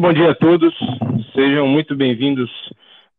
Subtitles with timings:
[0.00, 0.74] bom dia a todos.
[1.34, 2.50] Sejam muito bem-vindos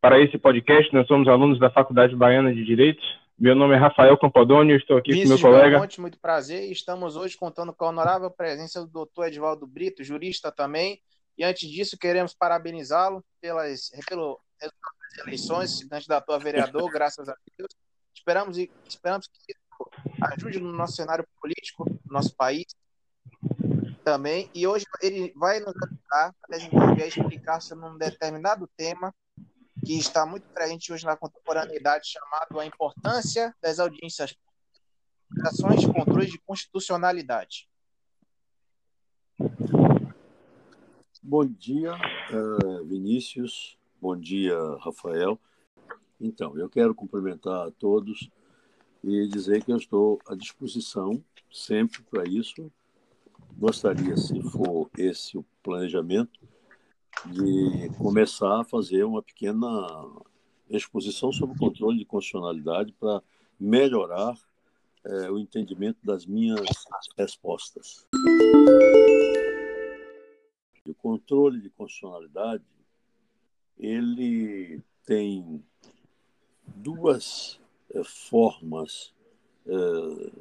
[0.02, 0.92] para esse podcast.
[0.92, 3.02] Nós somos alunos da Faculdade Baiana de Direito.
[3.38, 5.70] Meu nome é Rafael Campodônio, estou aqui com meu colega.
[5.70, 6.72] Belmonte, muito prazer.
[6.72, 11.00] Estamos hoje contando com a honorável presença do doutor Edvaldo Brito, jurista também.
[11.38, 17.36] E antes disso, queremos parabenizá-lo pelas, pelo resultado das eleições, candidato a vereador, graças a
[17.60, 17.70] Deus.
[18.12, 19.54] Esperamos, esperamos que
[20.36, 22.66] ajude no nosso cenário político, no nosso país
[24.04, 24.50] também.
[24.54, 29.14] E hoje ele vai nos ajudar a desenvolver, a explicar sobre um determinado tema
[29.86, 34.36] que está muito presente hoje na contemporaneidade, chamado a importância das audiências
[35.46, 37.68] ações de controle de constitucionalidade.
[41.24, 43.78] Bom dia, uh, Vinícius.
[44.02, 45.40] Bom dia, Rafael.
[46.20, 48.30] Então, eu quero cumprimentar a todos
[49.04, 52.72] e dizer que eu estou à disposição sempre para isso.
[53.58, 56.40] Gostaria, se for esse o planejamento,
[57.26, 59.68] de começar a fazer uma pequena
[60.70, 63.22] exposição sobre o controle de constitucionalidade para
[63.60, 64.36] melhorar
[65.06, 66.66] é, o entendimento das minhas
[67.18, 68.08] respostas.
[70.86, 72.64] O controle de constitucionalidade
[73.78, 75.64] ele tem
[76.76, 77.60] duas
[77.94, 79.14] é, formas,
[79.66, 80.32] é,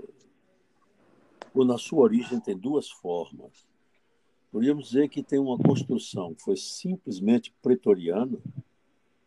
[1.55, 3.67] ou na sua origem tem duas formas.
[4.51, 8.39] Podríamos dizer que tem uma construção que foi simplesmente pretoriana,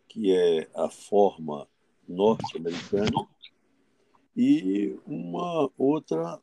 [0.07, 1.67] que é a forma
[2.07, 3.27] norte-americana,
[4.35, 6.41] e uma outra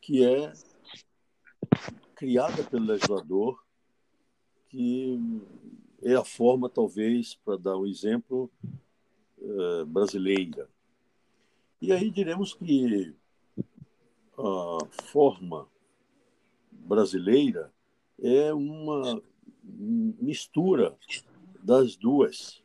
[0.00, 0.52] que é
[2.14, 3.62] criada pelo legislador,
[4.68, 5.18] que
[6.02, 8.50] é a forma, talvez, para dar um exemplo,
[9.38, 10.68] eh, brasileira.
[11.80, 13.14] E aí diremos que
[14.38, 15.68] a forma
[16.70, 17.72] brasileira
[18.18, 19.22] é uma
[19.62, 20.96] mistura
[21.62, 22.62] das duas.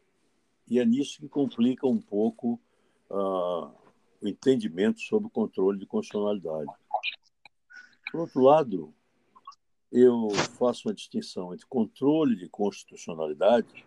[0.68, 2.60] E é nisso que complica um pouco
[3.10, 3.72] uh,
[4.22, 6.72] o entendimento sobre o controle de constitucionalidade.
[8.12, 8.94] Por outro lado,
[9.92, 13.86] eu faço uma distinção entre controle de constitucionalidade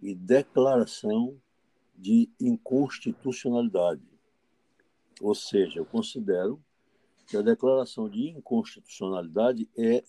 [0.00, 1.40] e declaração
[1.96, 4.02] de inconstitucionalidade.
[5.20, 6.62] Ou seja, eu considero
[7.30, 10.02] que a declaração de inconstitucionalidade é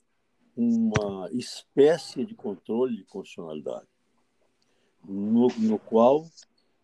[0.57, 3.87] uma espécie de controle de constitucionalidade,
[5.03, 6.25] no, no qual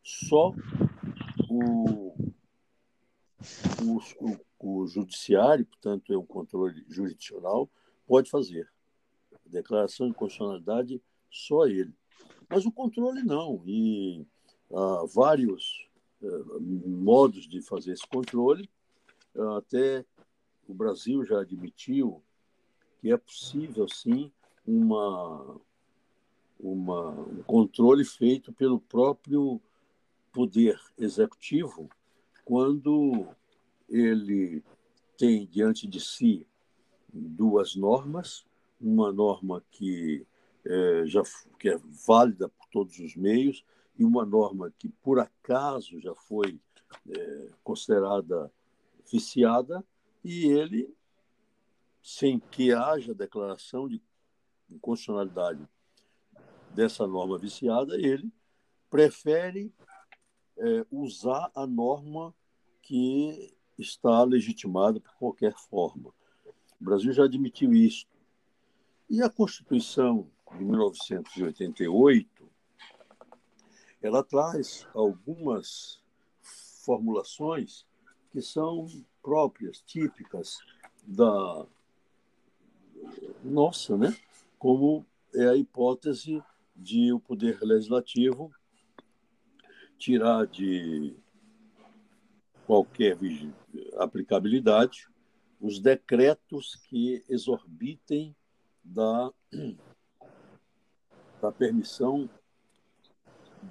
[0.03, 0.53] só
[1.49, 2.13] o,
[3.81, 7.67] o, o, o judiciário, portanto, é um controle jurisdicional,
[8.05, 8.71] pode fazer.
[9.33, 11.95] A declaração de constitucionalidade, só ele.
[12.47, 13.63] Mas o controle não.
[13.65, 14.23] E
[14.71, 15.89] há vários
[16.21, 18.69] uh, modos de fazer esse controle.
[19.35, 20.05] Uh, até
[20.67, 22.21] o Brasil já admitiu
[22.99, 24.31] que é possível, sim,
[24.65, 25.59] uma,
[26.59, 29.61] uma, um controle feito pelo próprio
[30.31, 31.89] poder executivo
[32.43, 33.27] quando
[33.89, 34.63] ele
[35.17, 36.47] tem diante de si
[37.11, 38.45] duas normas,
[38.79, 40.25] uma norma que
[40.65, 41.23] é, já
[41.57, 43.63] que é válida por todos os meios
[43.97, 46.59] e uma norma que por acaso já foi
[47.09, 48.51] é, considerada
[49.11, 49.83] viciada
[50.27, 50.93] e ele
[52.03, 54.01] sem que haja declaração de
[54.69, 55.65] inconstitucionalidade
[56.75, 58.29] dessa norma viciada, ele
[58.89, 59.73] prefere
[60.57, 62.35] é, usar a norma
[62.81, 66.13] que está legitimada por qualquer forma.
[66.79, 68.05] O Brasil já admitiu isso.
[69.09, 72.51] E a Constituição de 1988,
[74.01, 76.01] ela traz algumas
[76.83, 77.85] formulações
[78.29, 78.87] que são
[79.27, 80.59] próprias, típicas
[81.05, 81.65] da
[83.43, 84.15] nossa, né?
[84.57, 85.05] como
[85.35, 86.41] é a hipótese
[86.73, 88.49] de o poder legislativo
[89.97, 91.13] tirar de
[92.65, 93.17] qualquer
[93.97, 95.09] aplicabilidade
[95.59, 98.33] os decretos que exorbitem
[98.81, 99.29] da,
[101.41, 102.29] da permissão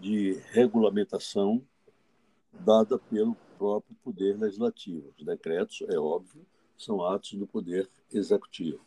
[0.03, 1.67] de regulamentação
[2.53, 5.13] dada pelo próprio Poder Legislativo.
[5.17, 6.45] Os decretos, é óbvio,
[6.77, 8.81] são atos do Poder Executivo.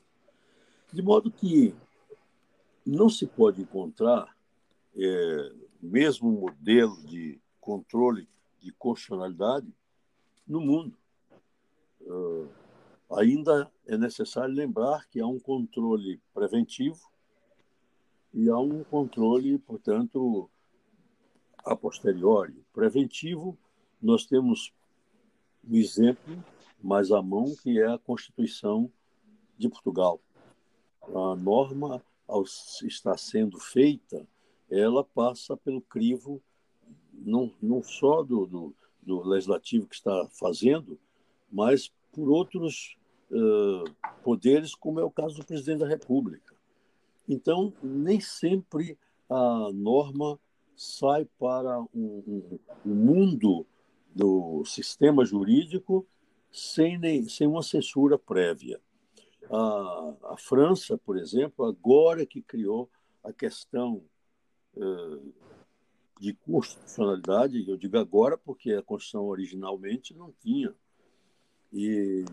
[0.91, 1.73] De modo que
[2.85, 4.35] não se pode encontrar
[4.95, 5.51] é,
[5.81, 8.27] mesmo modelo de controle
[8.59, 9.67] de constitucionalidade
[10.47, 10.97] no mundo.
[12.01, 12.49] Uh,
[13.11, 16.99] ainda é necessário lembrar que há um controle preventivo
[18.33, 20.49] e há um controle, portanto,
[21.57, 22.63] a posteriori.
[22.73, 23.57] Preventivo,
[24.01, 24.73] nós temos
[25.67, 26.43] um exemplo
[26.81, 28.91] mais à mão, que é a Constituição
[29.57, 30.21] de Portugal
[31.15, 34.27] a norma ao estar sendo feita,
[34.69, 36.41] ela passa pelo crivo
[37.13, 40.99] não, não só do, do, do legislativo que está fazendo,
[41.51, 42.97] mas por outros
[43.31, 43.83] uh,
[44.23, 46.55] poderes, como é o caso do presidente da República.
[47.27, 48.97] Então, nem sempre
[49.29, 50.39] a norma
[50.75, 53.65] sai para o um, um, um mundo
[54.13, 56.07] do sistema jurídico
[56.51, 58.79] sem, nem, sem uma censura prévia.
[59.51, 62.89] A, a França, por exemplo, agora que criou
[63.23, 64.03] a questão
[64.75, 65.33] uh,
[66.19, 70.73] de constitucionalidade, eu digo agora porque a Constituição originalmente não tinha.
[71.71, 72.25] E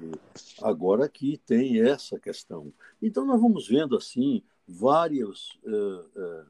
[0.63, 2.73] agora que tem essa questão.
[3.03, 6.47] Então, nós vamos vendo assim vários uh, uh,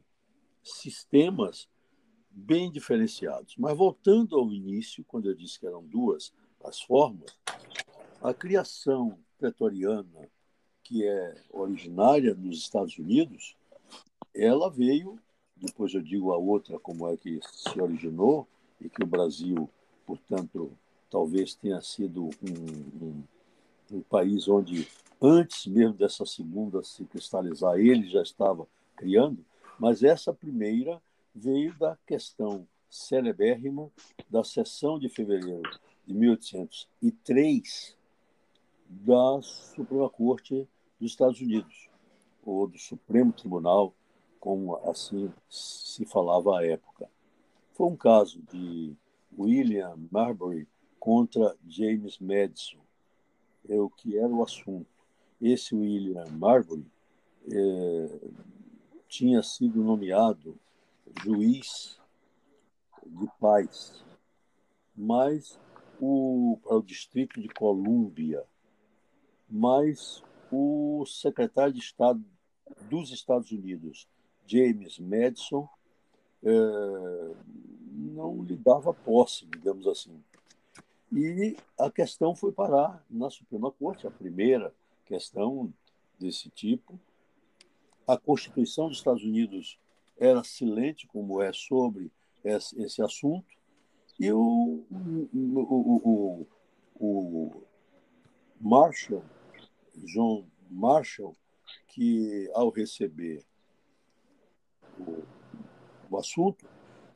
[0.63, 1.69] sistemas
[2.37, 3.55] bem diferenciados.
[3.57, 7.37] Mas voltando ao início, quando eu disse que eram duas as formas,
[8.21, 10.29] a criação pretoriana,
[10.83, 13.57] que é originária nos Estados Unidos,
[14.35, 15.19] ela veio,
[15.57, 18.47] depois eu digo a outra como é que se originou,
[18.81, 19.71] e que o Brasil,
[20.05, 20.71] portanto,
[21.11, 23.25] talvez tenha sido um, um,
[23.93, 24.87] um país onde,
[25.21, 29.43] antes mesmo dessa segunda se cristalizar, ele já estava criando,
[29.79, 31.01] mas essa primeira
[31.37, 33.91] veio da questão celebérrima
[34.31, 35.69] da sessão de fevereiro
[36.07, 37.95] de 1803
[38.89, 40.67] da Suprema Corte
[40.99, 41.91] dos Estados Unidos,
[42.43, 43.93] ou do Supremo Tribunal,
[44.41, 47.07] como assim se falava à época.
[47.75, 48.95] Foi um caso de
[49.37, 50.67] William Marbury
[50.99, 52.79] contra James Madison,
[53.69, 54.87] é o que era o assunto.
[55.43, 56.87] Esse William Marbury
[57.51, 58.19] é,
[59.07, 60.59] tinha sido nomeado
[61.23, 62.01] juiz
[63.07, 64.05] de paz,
[64.95, 65.59] mas
[66.01, 68.45] o, para o Distrito de Colômbia,
[69.49, 72.23] mas o secretário de Estado
[72.89, 74.09] dos Estados Unidos,
[74.47, 75.69] James Madison,
[76.43, 76.51] é,
[77.93, 80.23] não lhe dava posse, digamos assim.
[81.13, 84.75] E a questão foi parar na Suprema Corte, a primeira
[85.05, 85.73] questão
[86.19, 86.99] desse tipo.
[88.07, 89.79] A Constituição dos Estados Unidos
[90.19, 92.11] era silente, como é, sobre
[92.45, 93.47] esse, assunto,
[94.19, 96.47] e o, o, o,
[96.99, 97.63] o
[98.61, 99.25] Marshall,
[99.95, 101.37] John Marshall,
[101.89, 103.45] que ao receber
[104.99, 105.23] o,
[106.11, 106.67] o assunto,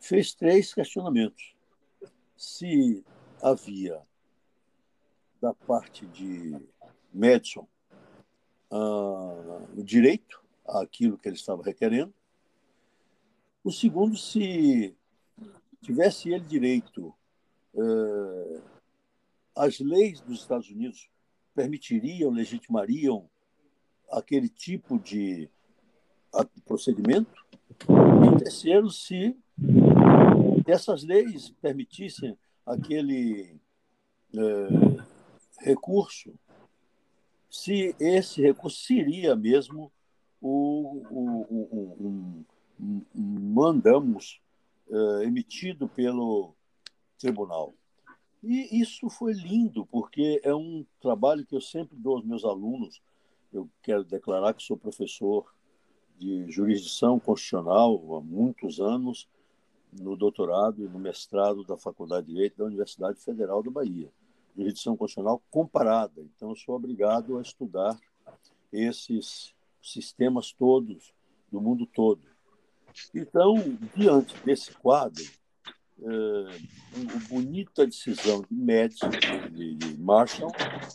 [0.01, 1.55] fez três questionamentos.
[2.37, 3.05] Se
[3.43, 4.01] havia
[5.41, 6.57] da parte de
[7.13, 7.67] Madison
[8.71, 12.15] uh, o direito àquilo que ele estava requerendo,
[13.63, 14.97] o segundo, se
[15.83, 17.15] tivesse ele direito,
[17.75, 18.63] eh,
[19.55, 21.11] as leis dos Estados Unidos
[21.55, 23.29] permitiriam, legitimariam
[24.11, 25.49] aquele tipo de
[26.65, 27.45] procedimento.
[27.89, 29.37] E terceiro, se
[30.67, 33.61] essas leis permitissem aquele
[34.35, 35.05] eh,
[35.61, 36.33] recurso,
[37.51, 39.93] se esse recurso seria mesmo
[40.41, 42.45] o, o, o, um,
[43.15, 44.41] mandamos
[44.89, 46.55] uh, emitido pelo
[47.19, 47.75] tribunal.
[48.43, 53.03] E isso foi lindo, porque é um trabalho que eu sempre dou aos meus alunos.
[53.53, 55.53] Eu quero declarar que sou professor
[56.19, 59.29] de jurisdição constitucional há muitos anos,
[59.93, 64.11] no doutorado e no mestrado da Faculdade de Direito da Universidade Federal da Bahia.
[64.57, 66.23] Jurisdição constitucional comparada.
[66.23, 67.99] Então, eu sou obrigado a estudar
[68.73, 71.13] esses sistemas todos,
[71.51, 72.30] do mundo todo.
[73.15, 73.55] Então,
[73.95, 75.25] diante desse quadro,
[76.03, 79.11] a bonita decisão de Madison,
[79.53, 80.53] de, de Marshall,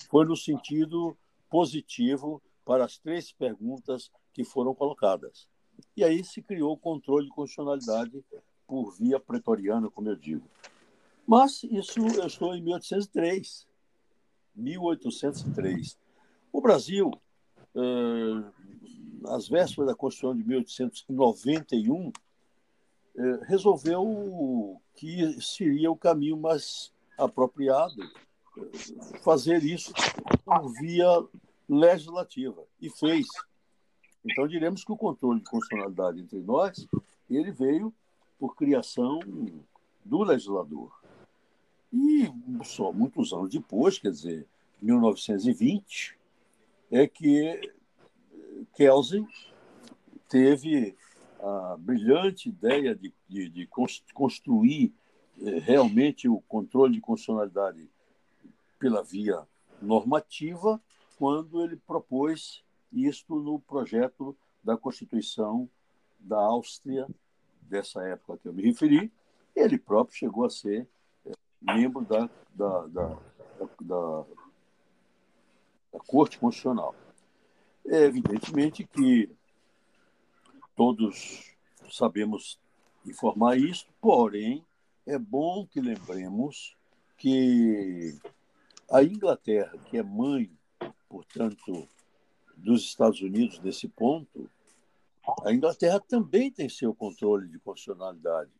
[0.09, 1.15] foi no sentido
[1.49, 5.47] positivo para as três perguntas que foram colocadas.
[5.95, 8.23] E aí se criou o controle de constitucionalidade
[8.67, 10.49] por via pretoriana, como eu digo.
[11.27, 13.67] Mas isso eu estou em 1803.
[14.55, 15.97] 1803.
[16.51, 17.11] O Brasil
[17.75, 18.43] eh,
[19.27, 22.11] às vésperas da Constituição de 1891,
[23.17, 29.93] eh, resolveu que seria o caminho mais apropriado eh, fazer isso
[30.43, 31.07] por via
[31.67, 33.25] legislativa e fez.
[34.23, 36.87] Então diremos que o controle de constitucionalidade entre nós
[37.29, 37.93] ele veio
[38.39, 39.19] por criação
[40.03, 40.91] do legislador.
[41.91, 42.29] E
[42.63, 44.45] só muitos anos depois, quer dizer,
[44.81, 46.17] 1920,
[46.91, 47.73] é que
[48.75, 49.25] Kelsen
[50.29, 50.95] teve
[51.39, 53.69] a brilhante ideia de, de, de
[54.13, 54.93] construir
[55.41, 57.89] eh, realmente o controle de constitucionalidade
[58.77, 59.47] pela via
[59.81, 60.81] normativa,
[61.17, 65.69] quando ele propôs isto no projeto da Constituição
[66.19, 67.07] da Áustria,
[67.61, 69.11] dessa época que eu me referi.
[69.55, 70.87] Ele próprio chegou a ser
[71.25, 73.17] é, membro da, da, da,
[73.81, 74.25] da,
[75.93, 76.93] da Corte Constitucional.
[77.87, 79.29] É evidentemente que
[80.75, 81.55] todos
[81.91, 82.59] sabemos
[83.05, 84.65] informar isso, porém,
[85.05, 86.75] é bom que lembremos
[87.15, 88.17] que
[88.89, 90.49] a Inglaterra, que é mãe,
[91.07, 91.87] portanto,
[92.57, 94.49] dos Estados Unidos nesse ponto,
[95.43, 98.51] a Inglaterra também tem seu controle de constitucionalidade,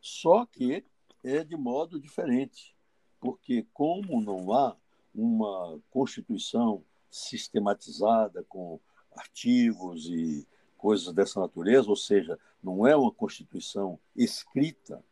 [0.00, 0.82] só que
[1.22, 2.74] é de modo diferente,
[3.20, 4.74] porque como não há
[5.14, 8.80] uma constituição sistematizada com
[9.14, 15.04] artigos e coisas dessa natureza, ou seja, não é uma constituição escrita,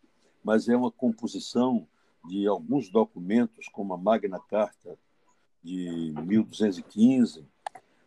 [0.42, 1.86] mas é uma composição
[2.26, 4.98] de alguns documentos, como a Magna Carta
[5.62, 7.46] de 1215,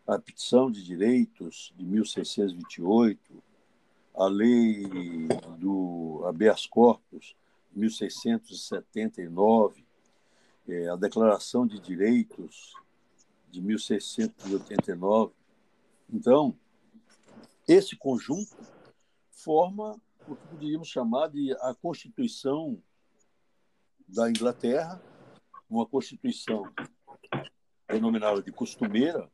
[0.06, 3.42] a Petição de Direitos de 1628,
[4.14, 4.86] a Lei
[5.58, 7.34] do habeas corpus,
[7.72, 9.84] 1679,
[10.66, 12.74] é, a Declaração de Direitos
[13.54, 15.32] de 1689.
[16.12, 16.56] Então,
[17.66, 18.56] esse conjunto
[19.30, 22.82] forma o que poderíamos chamar de a Constituição
[24.08, 25.00] da Inglaterra,
[25.68, 26.70] uma Constituição
[27.88, 29.30] denominada de costumeira,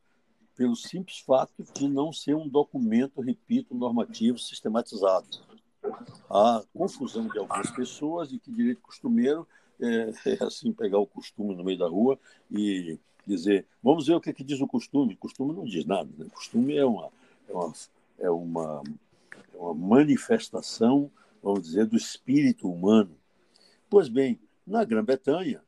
[0.54, 5.26] pelo simples fato de não ser um documento, repito, normativo sistematizado.
[6.28, 9.48] Há confusão de algumas pessoas de que direito costumeiro
[9.80, 12.18] é, é assim pegar o costume no meio da rua
[12.50, 12.98] e
[13.30, 15.16] dizer vamos ver o que, é que diz o costume.
[15.16, 16.10] Costume não diz nada.
[16.16, 16.26] Né?
[16.32, 17.10] Costume é uma,
[17.48, 17.72] é uma,
[18.18, 18.82] é uma,
[19.54, 21.10] é uma manifestação,
[21.42, 23.16] vamos dizer, do espírito humano.
[23.88, 25.62] Pois bem, na Grã-Bretanha,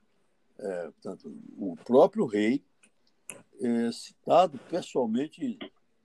[0.59, 2.63] é, portanto, o próprio rei
[3.61, 5.59] é citado pessoalmente,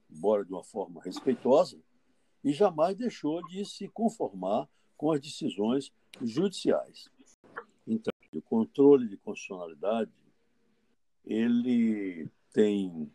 [0.10, 1.78] embora de uma forma respeitosa,
[2.44, 7.10] e jamais deixou de se conformar com as decisões judiciais.
[7.86, 10.12] Então, o controle de constitucionalidade
[11.28, 13.12] ele tem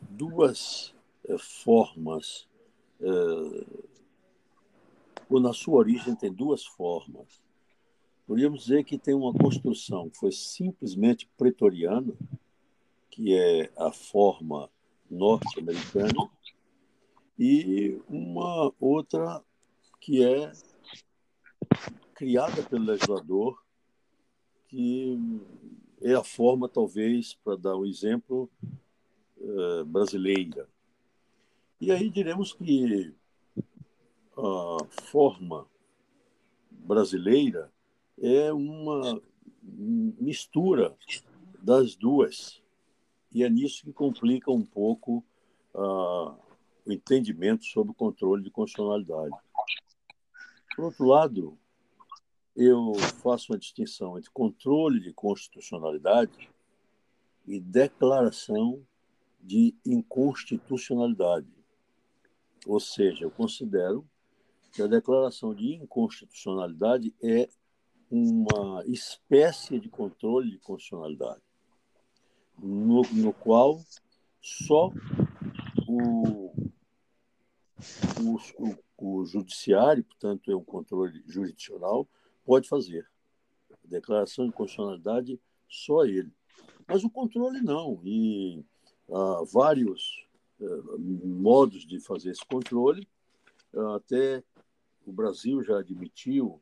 [0.00, 0.92] duas
[1.26, 2.48] é, formas,
[3.00, 3.84] é,
[5.30, 7.42] ou na sua origem tem duas formas.
[8.26, 12.12] Podríamos dizer que tem uma construção que foi simplesmente pretoriana,
[13.10, 14.68] que é a forma
[15.10, 16.30] norte-americana,
[17.38, 19.42] e uma outra
[20.00, 20.52] que é
[22.14, 23.62] criada pelo legislador,
[24.68, 25.18] que
[26.04, 28.50] é a forma, talvez, para dar um exemplo,
[29.40, 30.68] eh, brasileira.
[31.80, 33.14] E aí diremos que
[34.36, 35.66] a forma
[36.70, 37.72] brasileira
[38.18, 39.18] é uma
[39.62, 40.94] mistura
[41.62, 42.62] das duas.
[43.32, 45.24] E é nisso que complica um pouco
[45.74, 46.36] uh,
[46.86, 49.34] o entendimento sobre o controle de constitucionalidade.
[50.76, 51.58] Por outro lado,
[52.56, 56.48] eu faço uma distinção entre controle de constitucionalidade
[57.46, 58.80] e declaração
[59.40, 61.48] de inconstitucionalidade.
[62.66, 64.06] Ou seja, eu considero
[64.72, 67.48] que a declaração de inconstitucionalidade é
[68.10, 71.42] uma espécie de controle de constitucionalidade,
[72.58, 73.80] no, no qual
[74.40, 74.92] só
[75.86, 76.52] o,
[78.20, 82.08] o, o, o judiciário, portanto, é um controle jurisdicional,
[82.44, 83.08] pode fazer.
[83.72, 86.32] A declaração de constitucionalidade, só ele.
[86.86, 88.00] Mas o controle não.
[88.04, 88.62] E
[89.10, 90.26] há vários
[90.60, 93.08] uh, modos de fazer esse controle.
[93.96, 94.42] Até
[95.06, 96.60] o Brasil já admitiu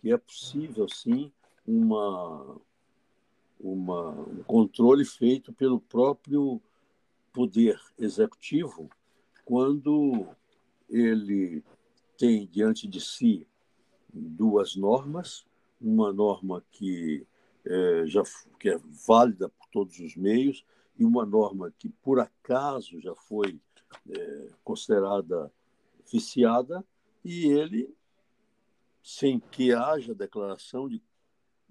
[0.00, 1.32] que é possível, sim,
[1.66, 2.60] uma,
[3.58, 6.60] uma, um controle feito pelo próprio
[7.32, 8.88] poder executivo
[9.44, 10.26] quando
[10.88, 11.62] ele
[12.16, 13.46] tem diante de si
[14.16, 15.46] duas normas,
[15.80, 17.26] uma norma que
[17.64, 18.22] é, já
[18.58, 20.64] que é válida por todos os meios
[20.98, 23.60] e uma norma que por acaso já foi
[24.08, 25.52] é, considerada
[26.10, 26.84] viciada
[27.24, 27.94] e ele
[29.02, 31.00] sem que haja declaração de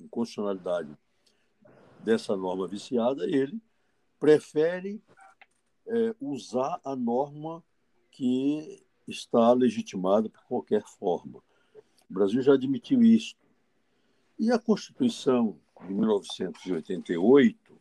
[0.10, 0.96] constitucionalidade
[2.00, 3.62] dessa norma viciada, ele
[4.20, 5.02] prefere
[5.88, 7.64] é, usar a norma
[8.12, 11.44] que está legitimada por qualquer forma.
[12.10, 13.36] O Brasil já admitiu isso.
[14.38, 17.80] E a Constituição de 1988,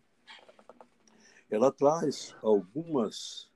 [1.51, 3.51] ela traz algumas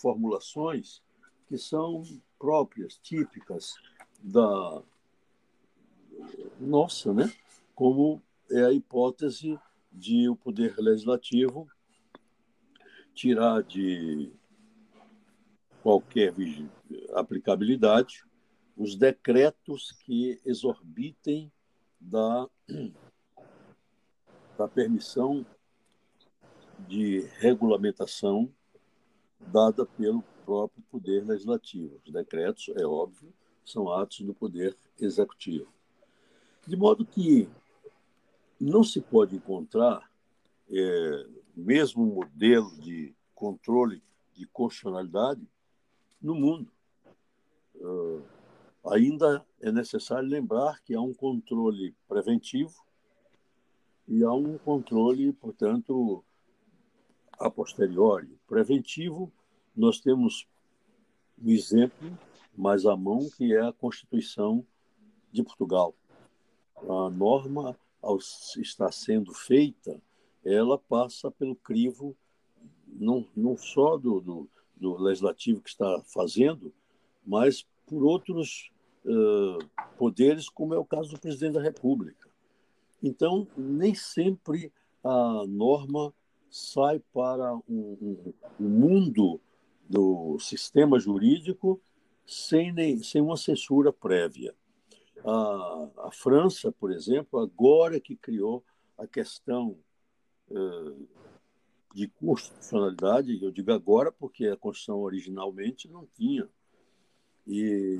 [0.00, 1.02] formulações
[1.48, 2.02] que são
[2.38, 3.74] próprias, típicas
[4.22, 4.82] da
[6.58, 7.32] nossa, né?
[7.74, 9.58] Como é a hipótese
[9.92, 11.68] de o poder legislativo
[13.14, 14.32] tirar de
[15.82, 16.32] qualquer
[17.14, 18.24] aplicabilidade
[18.82, 21.52] os decretos que exorbitem
[22.00, 22.48] da,
[24.58, 25.46] da permissão
[26.88, 28.52] de regulamentação
[29.38, 32.00] dada pelo próprio Poder Legislativo.
[32.04, 33.32] Os decretos, é óbvio,
[33.64, 35.72] são atos do Poder Executivo.
[36.66, 37.48] De modo que
[38.60, 40.10] não se pode encontrar
[40.68, 44.02] é, mesmo modelo de controle
[44.34, 45.46] de constitucionalidade
[46.20, 46.68] no mundo.
[47.76, 48.41] Uh,
[48.84, 52.74] ainda é necessário lembrar que há um controle preventivo
[54.08, 56.24] e há um controle, portanto,
[57.38, 58.38] a posteriori.
[58.46, 59.32] Preventivo,
[59.74, 60.46] nós temos
[61.40, 62.18] um exemplo
[62.56, 64.66] mais à mão, que é a Constituição
[65.30, 65.94] de Portugal.
[66.76, 70.00] A norma, ao estar sendo feita,
[70.44, 72.16] ela passa pelo crivo
[72.86, 76.74] não, não só do, do, do legislativo que está fazendo,
[77.24, 78.72] mas por outros
[79.04, 79.58] uh,
[79.98, 82.26] poderes, como é o caso do presidente da República.
[83.02, 84.72] Então, nem sempre
[85.04, 86.14] a norma
[86.48, 89.38] sai para o um, um, mundo
[89.86, 91.78] do sistema jurídico
[92.24, 94.54] sem, nem, sem uma censura prévia.
[95.22, 98.64] A, a França, por exemplo, agora que criou
[98.96, 99.76] a questão
[100.50, 101.08] uh,
[101.94, 106.48] de constitucionalidade, eu digo agora porque a Constituição originalmente não tinha.
[107.46, 107.98] E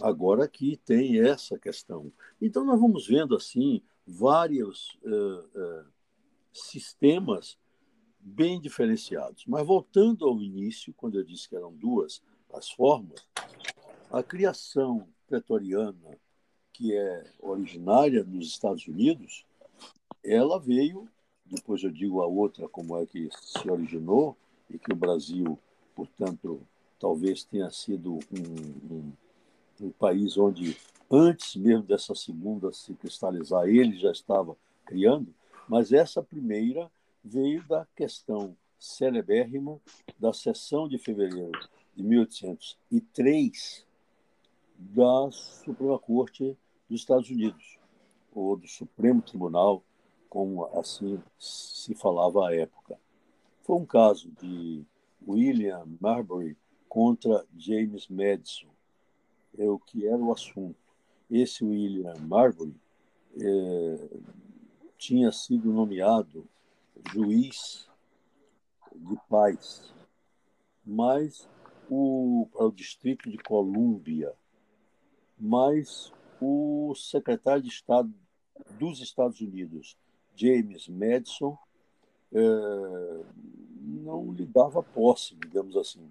[0.00, 2.12] agora que tem essa questão.
[2.40, 5.84] Então, nós vamos vendo assim vários uh, uh,
[6.52, 7.56] sistemas
[8.18, 9.44] bem diferenciados.
[9.46, 13.26] Mas voltando ao início, quando eu disse que eram duas as formas,
[14.10, 16.18] a criação pretoriana,
[16.72, 19.44] que é originária nos Estados Unidos,
[20.22, 21.08] ela veio
[21.44, 24.36] depois eu digo a outra como é que se originou
[24.68, 25.58] e que o Brasil,
[25.94, 26.66] portanto,
[27.04, 29.12] talvez tenha sido um, um,
[29.78, 30.74] um país onde,
[31.10, 35.34] antes mesmo dessa segunda se cristalizar, ele já estava criando,
[35.68, 36.90] mas essa primeira
[37.22, 39.78] veio da questão celebérrima
[40.18, 41.52] da sessão de fevereiro
[41.94, 43.86] de 1803
[44.78, 46.56] da Suprema Corte
[46.88, 47.78] dos Estados Unidos,
[48.34, 49.84] ou do Supremo Tribunal
[50.30, 52.98] como assim se falava à época.
[53.62, 54.82] Foi um caso de
[55.28, 56.56] William Marbury
[56.94, 58.68] contra James Madison,
[59.58, 60.78] é o que era o assunto.
[61.28, 62.72] Esse William Marbury
[63.36, 64.08] é,
[64.96, 66.46] tinha sido nomeado
[67.12, 67.90] juiz
[68.94, 69.92] de paz,
[70.86, 71.48] mas
[71.90, 74.32] o, para o Distrito de Colômbia,
[75.36, 78.14] mas o secretário de Estado
[78.78, 79.98] dos Estados Unidos,
[80.36, 81.58] James Madison
[82.32, 82.38] é,
[83.80, 86.08] não lhe dava posse, digamos assim.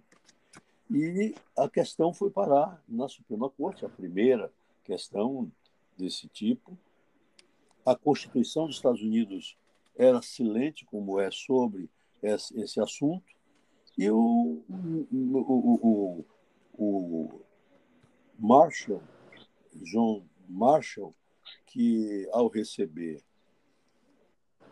[0.93, 4.53] E a questão foi parar na Suprema Corte, a primeira
[4.83, 5.51] questão
[5.97, 6.77] desse tipo.
[7.83, 9.57] A Constituição dos Estados Unidos
[9.95, 11.89] era silente, como é, sobre
[12.21, 13.25] esse, assunto,
[13.97, 16.25] e o, o, o,
[16.77, 17.41] o
[18.37, 19.01] Marshall,
[19.73, 21.15] John Marshall,
[21.65, 23.23] que ao receber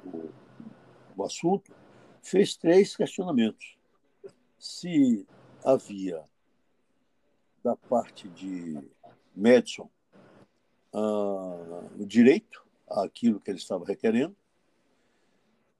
[0.06, 0.30] o,
[1.18, 1.74] o assunto,
[2.22, 3.76] fez três questionamentos.
[4.60, 5.26] Se
[5.63, 6.24] havia,
[7.63, 8.78] da parte de
[9.36, 9.89] Madison,
[10.93, 14.36] uh, o direito àquilo que ele estava requerendo.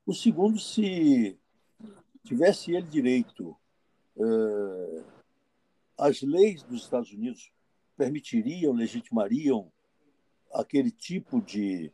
[0.06, 1.38] O segundo, se
[2.24, 3.56] tivesse ele direito,
[4.16, 5.04] uh,
[5.98, 7.52] as leis dos Estados Unidos
[7.98, 9.72] permitiriam, legitimariam
[10.54, 11.92] aquele tipo de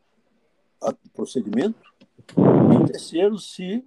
[1.13, 1.93] procedimento.
[2.29, 3.85] E terceiro, se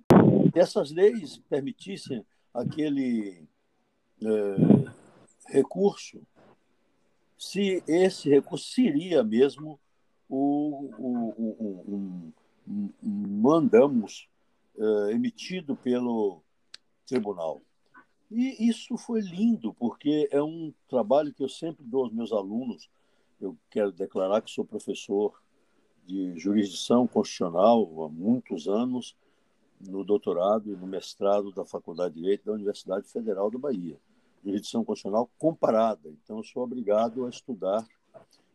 [0.54, 3.48] essas leis permitissem aquele
[4.22, 6.20] é, recurso,
[7.38, 9.80] se esse recurso seria mesmo
[10.28, 11.34] o, o,
[11.88, 12.32] um,
[13.02, 14.28] mandamos
[14.78, 16.42] é, emitido pelo
[17.06, 17.60] tribunal.
[18.30, 22.88] E isso foi lindo, porque é um trabalho que eu sempre dou aos meus alunos.
[23.40, 25.42] Eu quero declarar que sou professor
[26.06, 29.16] de jurisdição constitucional há muitos anos,
[29.80, 33.98] no doutorado e no mestrado da Faculdade de Direito da Universidade Federal da Bahia.
[34.44, 36.08] Jurisdição constitucional comparada.
[36.08, 37.86] Então, eu sou obrigado a estudar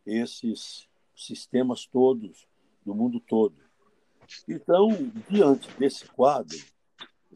[0.04, 2.46] esses sistemas todos,
[2.84, 3.56] do mundo todo.
[4.48, 4.88] Então,
[5.28, 6.56] diante desse quadro,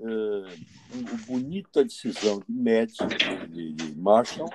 [0.01, 3.09] é, a bonita decisão de Madison,
[3.49, 4.49] de, de Marshall,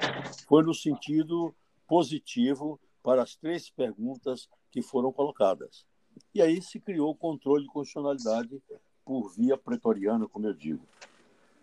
[0.48, 1.54] foi no sentido
[1.88, 5.86] positivo para as três perguntas que foram colocadas.
[6.34, 8.62] E aí se criou o controle de constitucionalidade
[9.06, 10.86] por via pretoriana, como eu digo.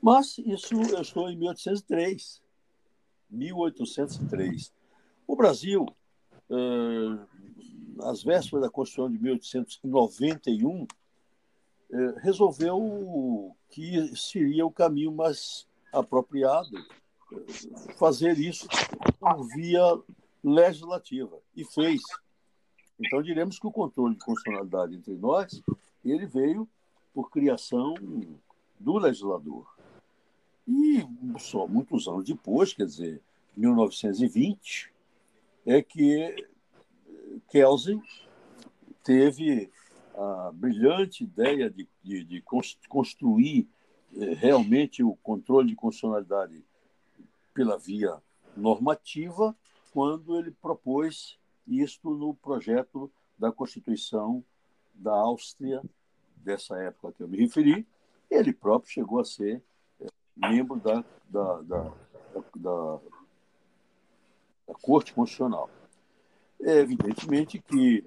[0.02, 2.42] Mas isso eu estou em 1803.
[3.30, 4.72] 1803.
[5.26, 5.86] O Brasil,
[8.00, 10.86] às vésperas da Constituição de 1891,
[12.20, 16.76] resolveu que seria o caminho mais apropriado
[17.96, 18.66] fazer isso
[19.20, 19.80] por via
[20.42, 22.02] legislativa e fez.
[22.98, 25.62] Então diremos que o controle de constitucionalidade entre nós
[26.04, 26.68] ele veio
[27.14, 27.94] por criação
[28.78, 29.71] do legislador.
[30.66, 31.04] E
[31.38, 33.20] só muitos anos depois, quer dizer,
[33.56, 34.92] 1920,
[35.66, 36.46] é que
[37.48, 38.02] Kelsen
[39.02, 39.70] teve
[40.14, 42.44] a brilhante ideia de, de, de
[42.88, 43.66] construir
[44.14, 46.62] eh, realmente o controle de constitucionalidade
[47.54, 48.20] pela via
[48.56, 49.56] normativa,
[49.92, 54.44] quando ele propôs isto no projeto da Constituição
[54.94, 55.82] da Áustria,
[56.36, 57.86] dessa época que eu me referi.
[58.30, 59.62] Ele próprio chegou a ser eh,
[60.36, 61.92] membro da, da, da,
[62.56, 63.00] da,
[64.66, 65.70] da Corte Constitucional.
[66.60, 68.04] É evidentemente que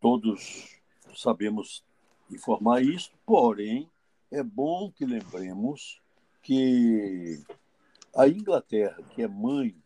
[0.00, 0.80] todos
[1.14, 1.84] sabemos
[2.30, 3.88] informar isso, porém,
[4.30, 6.00] é bom que lembremos
[6.42, 7.42] que
[8.16, 9.76] a Inglaterra, que é mãe,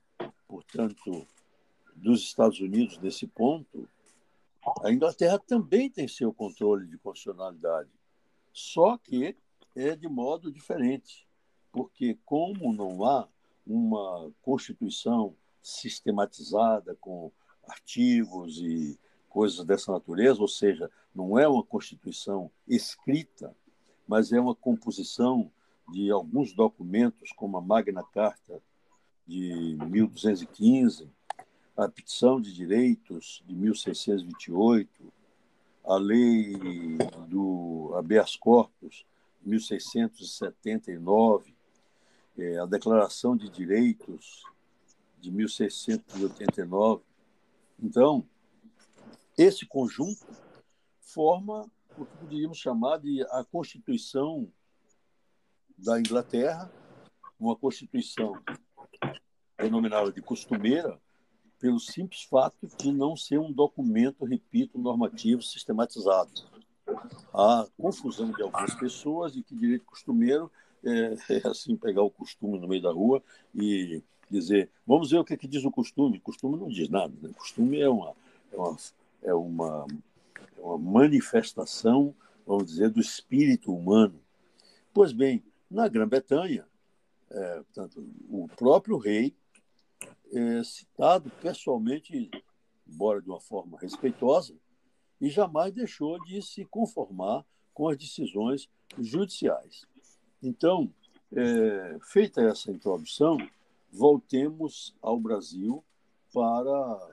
[0.49, 1.27] portanto,
[1.95, 3.89] dos Estados Unidos nesse ponto,
[4.83, 7.91] a Inglaterra também tem seu controle de constitucionalidade,
[8.53, 9.37] só que
[9.77, 11.29] é de modo diferente,
[11.71, 13.29] porque como não há
[13.67, 17.31] uma constituição sistematizada com
[17.69, 23.55] artigos e coisas dessa natureza, ou seja, não é uma constituição escrita,
[24.09, 25.51] mas é uma composição
[25.93, 28.63] de alguns documentos, como a Magna Carta
[29.27, 31.11] de 1215,
[31.77, 35.13] a Petição de Direitos de 1628,
[35.85, 36.57] a Lei
[37.29, 39.05] do habeas corpus
[39.47, 41.55] 1679,
[42.37, 44.43] é, a Declaração de Direitos
[45.19, 47.03] de 1689.
[47.83, 48.27] Então,
[49.37, 50.27] esse conjunto
[51.01, 54.53] forma o que poderíamos chamar de a Constituição
[55.79, 56.71] da Inglaterra,
[57.39, 58.35] uma Constituição
[59.59, 61.01] denominada de costumeira,
[61.59, 66.33] pelo simples fato de não ser um documento, repito, normativo sistematizado.
[67.33, 70.51] Há confusão de algumas pessoas de que direito costumeiro
[70.85, 73.23] é, é assim pegar o costume no meio da rua
[73.55, 76.19] e dizer, vamos ver o que, é que diz o costume.
[76.19, 77.13] O costume não diz nada.
[77.21, 77.31] Né?
[77.31, 78.15] O costume é uma,
[78.53, 78.77] é uma
[79.27, 79.87] é uma,
[80.57, 82.15] é uma manifestação,
[82.47, 84.21] vamos dizer, do espírito humano.
[84.95, 86.65] Pois bem, na Grã-Bretanha,
[87.31, 87.63] é,
[88.31, 89.35] o próprio rei
[90.33, 92.31] é citado pessoalmente,
[92.89, 94.55] embora de uma forma respeitosa,
[95.21, 99.87] e jamais deixou de se conformar com as decisões judiciais.
[100.43, 100.93] Então,
[101.33, 103.37] é, feita essa introdução,
[103.91, 105.83] voltemos ao Brasil
[106.33, 107.11] para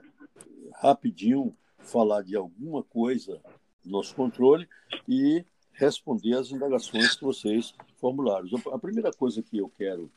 [0.74, 3.40] rapidinho falar de alguma coisa
[3.84, 4.68] do nosso controle
[5.08, 8.48] e responder às indagações que vocês formularam.
[8.72, 10.10] A primeira coisa que eu quero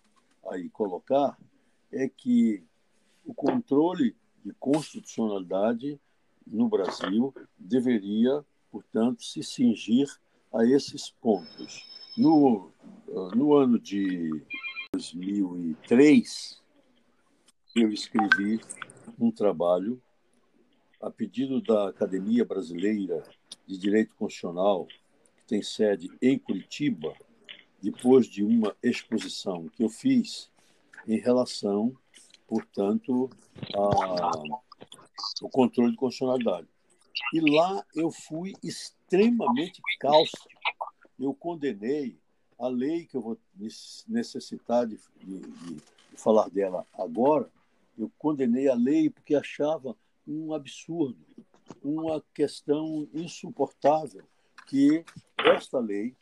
[0.50, 1.38] aí colocar
[1.92, 2.64] é que
[3.26, 6.00] o controle de constitucionalidade
[6.52, 10.08] no Brasil deveria, portanto, se cingir
[10.54, 11.86] a esses pontos.
[12.18, 12.72] No,
[13.36, 14.30] no ano de
[14.92, 16.62] 2003,
[17.76, 18.60] eu escrevi
[19.20, 20.02] um trabalho
[21.02, 23.24] a pedido da Academia Brasileira
[23.68, 27.14] de Direito Constitucional, que tem sede em Curitiba,
[27.82, 30.50] depois de uma exposição que eu fiz
[31.08, 31.96] em relação,
[32.48, 33.30] portanto,
[35.42, 36.68] ao controle de constitucionalidade.
[37.34, 40.48] E lá eu fui extremamente cáustico.
[41.20, 42.20] Eu condenei
[42.60, 43.38] a lei que eu vou
[44.08, 45.82] necessitar de, de, de
[46.16, 47.50] falar dela agora.
[47.98, 49.96] Eu condenei a lei porque achava
[50.28, 51.18] um absurdo,
[51.84, 54.24] uma questão insuportável
[54.68, 55.04] que
[55.38, 56.16] esta lei,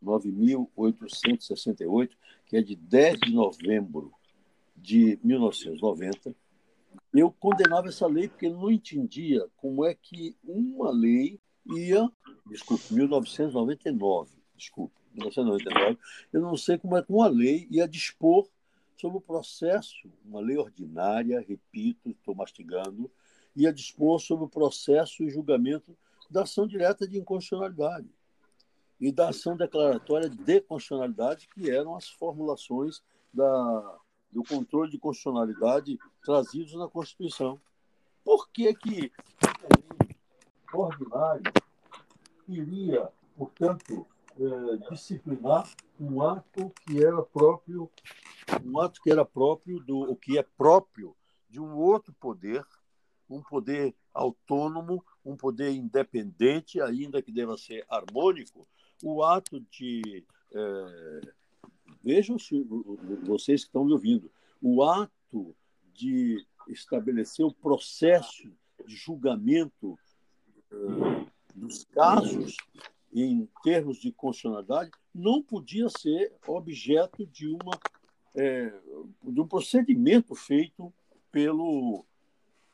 [0.05, 2.11] 9.868,
[2.47, 4.13] que é de 10 de novembro
[4.77, 6.35] de 1990,
[7.13, 12.11] eu condenava essa lei porque não entendia como é que uma lei ia,
[12.47, 15.99] desculpe, 1999, desculpe, 1999,
[16.33, 18.49] eu não sei como é que uma lei ia dispor
[18.97, 23.11] sobre o processo, uma lei ordinária, repito, estou mastigando,
[23.55, 25.97] ia dispor sobre o processo e julgamento
[26.31, 28.09] da ação direta de inconstitucionalidade
[29.01, 33.99] e da ação declaratória de constitucionalidade, que eram as formulações da,
[34.31, 37.61] do controle de constitucionalidade trazidos na Constituição.
[38.25, 40.17] Por que que a lei
[40.73, 41.53] ordinária
[42.49, 44.05] iria portanto,
[44.37, 47.89] é, disciplinar um ato que era próprio,
[48.65, 51.15] um ato que era próprio do, o que é próprio
[51.49, 52.67] de um outro poder,
[53.31, 58.67] um poder autônomo, um poder independente, ainda que deva ser harmônico,
[59.03, 61.21] o ato de é,
[62.03, 62.63] vejam se
[63.23, 64.31] vocês que estão me ouvindo,
[64.63, 65.55] o ato
[65.93, 68.51] de estabelecer o processo
[68.87, 69.99] de julgamento
[70.73, 72.57] uh, dos casos
[73.13, 77.79] em termos de constitucionalidade não podia ser objeto de uma
[78.35, 78.73] é,
[79.23, 80.93] de um procedimento feito
[81.33, 82.05] pelo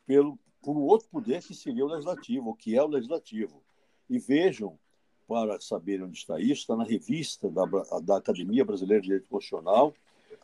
[0.07, 3.63] pelo por outro poder que seria o legislativo, que é o legislativo.
[4.09, 4.79] E vejam,
[5.27, 7.65] para saberem onde está isso, está na revista da,
[8.01, 9.95] da Academia Brasileira de Direito Constitucional,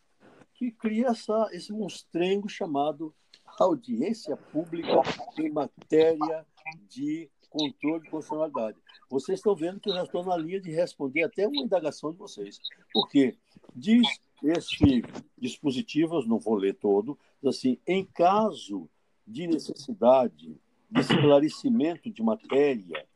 [0.54, 3.16] que cria essa, esse monstrengo chamado
[3.58, 5.02] audiência pública
[5.38, 6.46] em matéria
[6.90, 8.78] de controle de constitucionalidade.
[9.10, 12.18] Vocês estão vendo que eu já estou na linha de responder até uma indagação de
[12.18, 12.60] vocês.
[12.94, 13.38] Porque
[13.76, 14.08] diz
[14.44, 15.02] esse
[15.38, 18.90] dispositivo, eu não vou ler todo, assim, em caso
[19.26, 23.08] de necessidade de esclarecimento de matéria,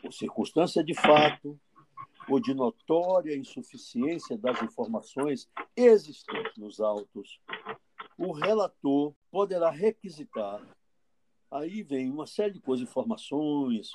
[0.00, 1.58] por circunstância de fato,
[2.28, 7.40] ou de notória insuficiência das informações existentes nos autos,
[8.18, 10.60] o relator poderá requisitar.
[11.50, 13.90] Aí vem uma série de coisas, informações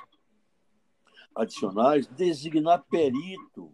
[1.36, 3.74] adicionais, designar perito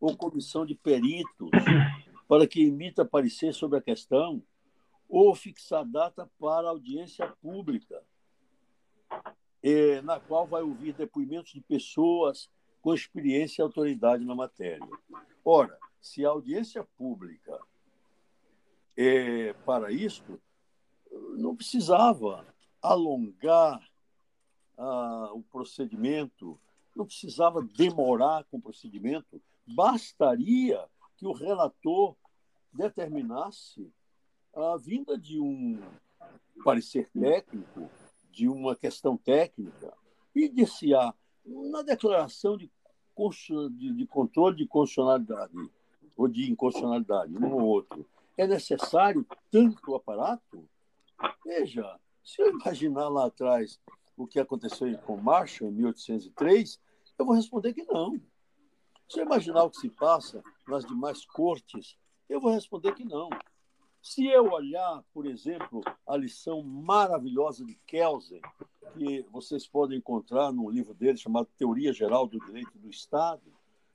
[0.00, 1.50] ou comissão de peritos
[2.28, 4.42] para que emita parecer sobre a questão
[5.08, 8.02] ou fixar data para audiência pública,
[10.04, 14.86] na qual vai ouvir depoimentos de pessoas com experiência e autoridade na matéria.
[15.44, 17.58] Ora, se a audiência pública
[18.96, 20.40] é para isto,
[21.36, 22.46] não precisava
[22.82, 23.80] alongar
[24.76, 26.60] ah, o procedimento,
[26.94, 30.84] não precisava demorar com o procedimento, bastaria
[31.16, 32.16] que o relator
[32.72, 33.92] determinasse
[34.58, 35.80] a vinda de um
[36.64, 37.88] parecer técnico,
[38.30, 39.92] de uma questão técnica,
[40.34, 42.70] e disse-á na declaração de,
[43.76, 45.54] de, de controle de constitucionalidade
[46.16, 48.04] ou de inconstitucionalidade, um ou outro,
[48.36, 50.68] é necessário tanto aparato?
[51.44, 53.80] Veja, se eu imaginar lá atrás
[54.16, 56.80] o que aconteceu com Marshall em 1803,
[57.16, 58.20] eu vou responder que não.
[59.08, 61.96] Se eu imaginar o que se passa nas demais cortes,
[62.28, 63.30] eu vou responder que não.
[64.00, 68.40] Se eu olhar, por exemplo, a lição maravilhosa de Kelsen,
[68.94, 73.42] que vocês podem encontrar num livro dele chamado Teoria Geral do Direito do Estado,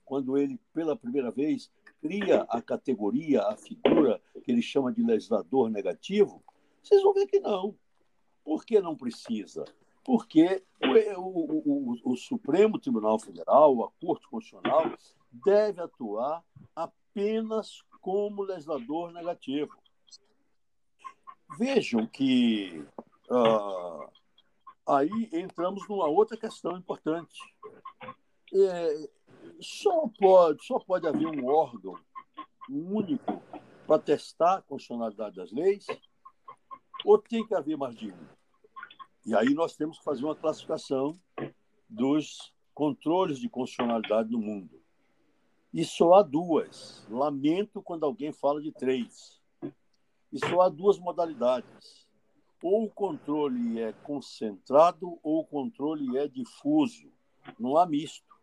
[0.04, 5.70] quando ele, pela primeira vez, cria a categoria, a figura que ele chama de legislador
[5.70, 6.42] negativo,
[6.82, 7.74] vocês vão ver que não.
[8.44, 9.64] Por que não precisa?
[10.04, 10.62] Porque
[11.16, 14.92] o, o, o, o Supremo Tribunal Federal, a Corte Constitucional,
[15.32, 16.44] deve atuar
[16.76, 19.72] apenas como legislador negativo.
[21.58, 22.84] Vejam que
[23.30, 24.10] uh,
[24.86, 27.38] aí entramos numa outra questão importante.
[28.52, 29.10] É,
[29.60, 31.98] só, pode, só pode haver um órgão
[32.68, 33.42] único
[33.86, 35.86] para testar a constitucionalidade das leis,
[37.04, 38.26] ou tem que haver mais de um?
[39.26, 41.18] E aí nós temos que fazer uma classificação
[41.88, 44.82] dos controles de constitucionalidade no mundo.
[45.72, 47.06] E só há duas.
[47.10, 49.40] Lamento quando alguém fala de três.
[50.34, 52.08] E só há duas modalidades.
[52.60, 57.08] Ou o controle é concentrado ou o controle é difuso.
[57.56, 58.34] Não há misto.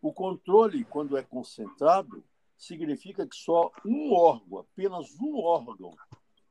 [0.00, 2.24] O controle, quando é concentrado,
[2.56, 5.94] significa que só um órgão, apenas um órgão,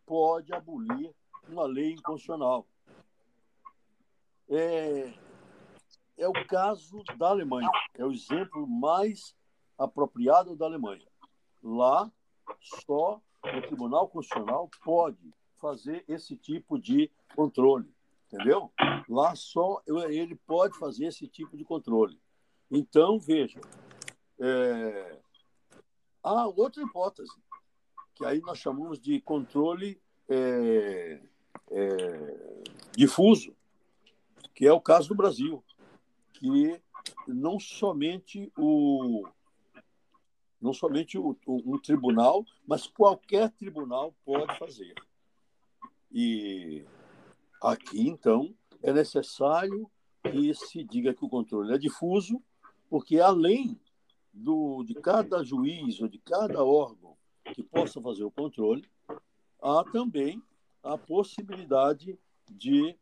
[0.06, 1.12] pode abolir
[1.48, 2.68] uma lei inconstitucional.
[4.48, 5.12] É,
[6.20, 7.72] é o caso da Alemanha.
[7.96, 9.36] É o exemplo mais
[9.76, 11.08] apropriado da Alemanha.
[11.64, 12.12] Lá,
[12.86, 17.94] só o Tribunal Constitucional pode fazer esse tipo de controle,
[18.28, 18.72] entendeu?
[19.08, 22.20] Lá só ele pode fazer esse tipo de controle.
[22.72, 23.60] Então, veja,
[24.40, 25.20] é...
[26.24, 27.34] há outra hipótese,
[28.16, 31.22] que aí nós chamamos de controle é...
[31.72, 32.64] É...
[32.96, 33.56] difuso,
[34.54, 35.64] que é o caso do Brasil,
[36.34, 36.80] que
[37.28, 39.26] não somente o
[40.62, 44.94] não somente o, um tribunal, mas qualquer tribunal pode fazer.
[46.12, 46.84] E
[47.62, 49.90] aqui, então, é necessário
[50.24, 52.42] que se diga que o controle é difuso,
[52.90, 53.80] porque além
[54.34, 57.16] do, de cada juiz ou de cada órgão
[57.54, 58.86] que possa fazer o controle,
[59.62, 60.42] há também
[60.84, 62.18] a possibilidade
[62.50, 62.96] de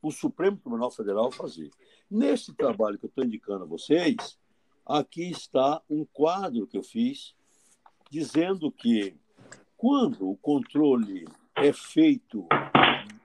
[0.00, 1.70] o Supremo Tribunal Federal fazer.
[2.10, 4.38] Nesse trabalho que eu estou indicando a vocês,
[4.84, 7.34] aqui está um quadro que eu fiz
[8.10, 9.16] dizendo que
[9.76, 12.46] quando o controle é feito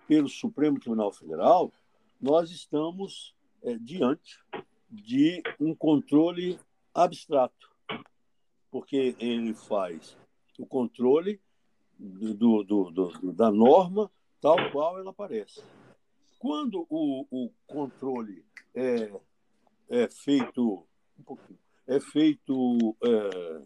[0.08, 1.72] pelo Supremo Tribunal Federal,
[2.22, 4.40] nós estamos é, diante
[4.90, 6.58] de um controle
[6.94, 7.70] abstrato,
[8.72, 10.18] porque ele faz
[10.58, 11.40] o controle
[12.00, 15.62] do, do, do, da norma tal qual ela aparece.
[16.40, 19.12] Quando o, o controle é,
[19.90, 20.87] é feito
[21.20, 23.62] um pouquinho, é feito é,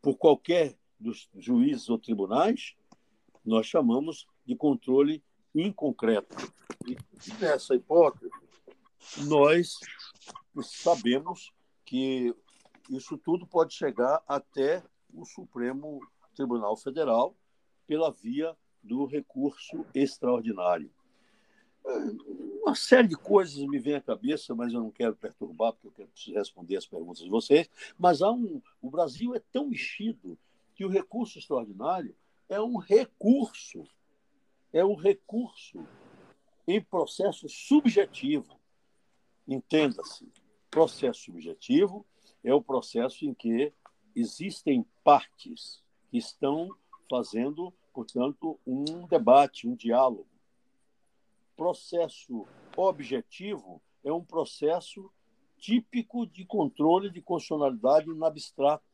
[0.00, 2.74] por qualquer dos juízes ou tribunais,
[3.44, 5.22] nós chamamos de controle
[5.54, 6.52] inconcreto.
[6.86, 6.96] E
[7.40, 8.30] nessa hipótese,
[9.26, 9.78] nós
[10.62, 11.52] sabemos
[11.84, 12.34] que
[12.90, 14.82] isso tudo pode chegar até
[15.12, 16.00] o Supremo
[16.34, 17.36] Tribunal Federal
[17.86, 20.90] pela via do recurso extraordinário.
[22.62, 25.92] Uma série de coisas me vem à cabeça, mas eu não quero perturbar, porque eu
[25.92, 27.70] quero responder as perguntas de vocês.
[27.96, 30.36] Mas há um, o Brasil é tão mexido
[30.74, 32.14] que o recurso extraordinário
[32.48, 33.84] é um recurso,
[34.72, 35.86] é um recurso
[36.66, 38.58] em processo subjetivo.
[39.46, 40.28] Entenda-se,
[40.68, 42.04] processo subjetivo
[42.42, 43.72] é o processo em que
[44.14, 46.68] existem partes que estão
[47.08, 50.35] fazendo, portanto, um debate, um diálogo
[51.56, 55.10] processo objetivo é um processo
[55.58, 58.84] típico de controle de constitucionalidade no abstrato.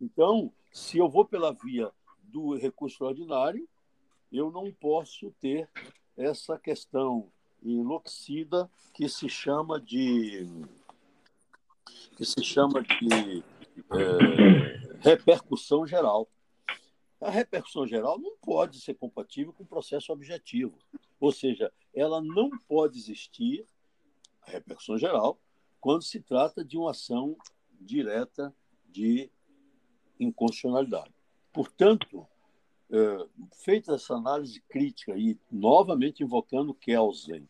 [0.00, 1.90] Então, se eu vou pela via
[2.22, 3.68] do recurso ordinário,
[4.32, 5.68] eu não posso ter
[6.16, 7.30] essa questão
[7.62, 10.46] enlouquecida que se chama de
[12.16, 13.42] que se chama de
[13.92, 16.28] é, repercussão geral.
[17.20, 20.78] A repercussão geral não pode ser compatível com o processo objetivo.
[21.18, 23.66] Ou seja, ela não pode existir,
[24.42, 25.38] a repercussão geral,
[25.80, 27.36] quando se trata de uma ação
[27.80, 28.54] direta
[28.88, 29.30] de
[30.20, 31.14] inconstitucionalidade.
[31.52, 32.26] Portanto,
[32.90, 33.28] é,
[33.64, 37.48] feita essa análise crítica e novamente invocando Kelsen,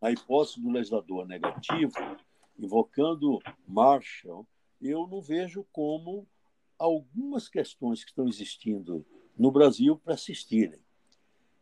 [0.00, 1.94] a hipótese do legislador negativo,
[2.58, 4.46] invocando Marshall,
[4.80, 6.26] eu não vejo como
[6.78, 9.04] algumas questões que estão existindo
[9.36, 10.80] no Brasil persistirem.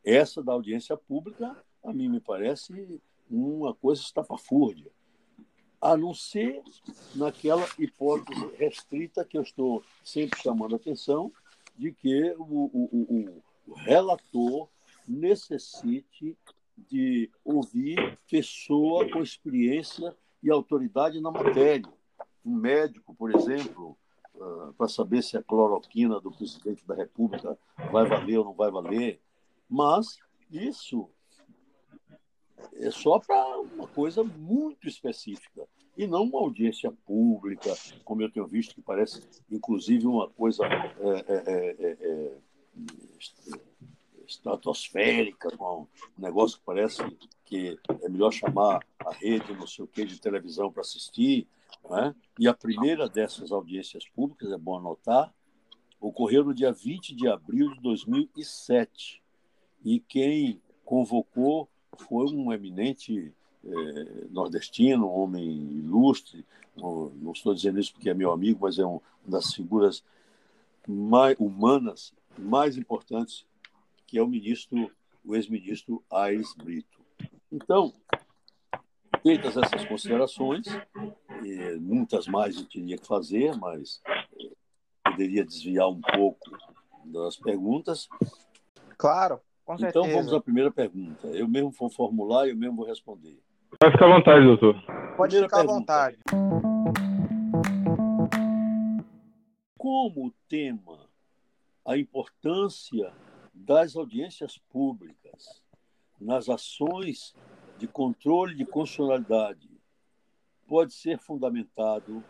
[0.05, 3.01] Essa da audiência pública, a mim me parece
[3.31, 4.91] uma coisa estapafúrdia,
[5.81, 6.63] a não ser
[7.15, 11.33] naquela hipótese restrita que eu estou sempre chamando a atenção,
[11.77, 14.69] de que o, o, o, o relator
[15.07, 16.37] necessite
[16.77, 21.93] de ouvir pessoa com experiência e autoridade na matéria.
[22.45, 23.97] Um médico, por exemplo,
[24.35, 27.59] uh, para saber se a cloroquina do presidente da República
[27.91, 29.21] vai valer ou não vai valer,
[29.69, 30.19] mas
[30.51, 31.09] isso
[32.75, 35.67] é só para uma coisa muito específica
[35.97, 37.73] e não uma audiência pública,
[38.05, 42.33] como eu tenho visto, que parece, inclusive, uma coisa é, é, é, é
[44.27, 47.03] estratosférica, com um negócio que parece
[48.03, 51.47] é melhor chamar a rede, não sei o que, de televisão para assistir.
[51.91, 52.15] É?
[52.39, 55.33] E a primeira dessas audiências públicas, é bom anotar,
[56.01, 59.23] ocorreu no dia 20 de abril de 2007
[59.85, 63.33] e quem convocou foi um eminente
[63.65, 66.45] eh, nordestino, um homem ilustre,
[66.77, 70.03] não, não, estou dizendo isso porque é meu amigo, mas é um, uma das figuras
[70.87, 73.47] mais humanas mais importantes,
[74.07, 74.91] que é o ministro,
[75.25, 77.01] o ex-ministro Aires Brito.
[77.55, 77.95] Então,
[79.23, 80.67] feitas essas considerações,
[81.81, 84.03] muitas mais eu teria que fazer, mas
[84.41, 84.51] eh,
[85.05, 86.51] poderia desviar um pouco
[87.05, 88.09] das perguntas.
[88.99, 89.41] Claro.
[89.65, 91.29] Com então vamos à primeira pergunta.
[91.29, 93.41] Eu mesmo vou formular e eu mesmo vou responder.
[93.79, 94.75] Pode ficar à vontade, doutor.
[95.17, 95.95] Pode primeira ficar pergunta.
[95.95, 96.19] à vontade.
[99.79, 101.09] Como tema
[101.87, 103.13] a importância
[103.55, 105.64] das audiências públicas
[106.21, 107.35] nas ações
[107.79, 109.69] de controle de constitucionalidade
[110.67, 112.25] pode ser fundamentado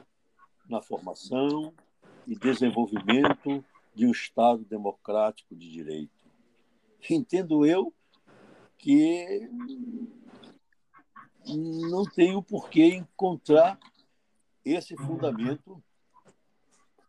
[0.68, 1.72] na formação
[2.26, 3.64] e desenvolvimento
[3.94, 6.24] de um Estado democrático de direito
[7.12, 7.92] entendo eu
[8.78, 9.50] que
[11.46, 13.78] não tenho por que encontrar
[14.64, 15.82] esse fundamento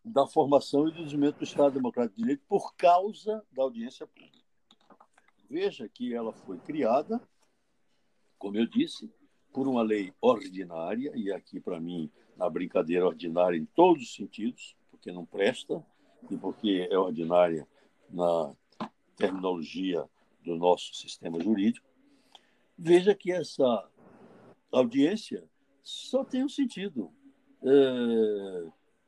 [0.03, 4.44] da formação e do desenvolvimento do Estado Democrático de Direito por causa da audiência pública.
[5.49, 7.21] Veja que ela foi criada,
[8.37, 9.11] como eu disse,
[9.53, 14.75] por uma lei ordinária, e aqui, para mim, na brincadeira ordinária em todos os sentidos,
[14.91, 15.85] porque não presta
[16.29, 17.67] e porque é ordinária
[18.09, 18.53] na
[19.15, 20.05] terminologia
[20.43, 21.87] do nosso sistema jurídico.
[22.77, 23.89] Veja que essa
[24.71, 25.43] audiência
[25.81, 27.11] só tem um sentido.
[27.63, 28.67] É,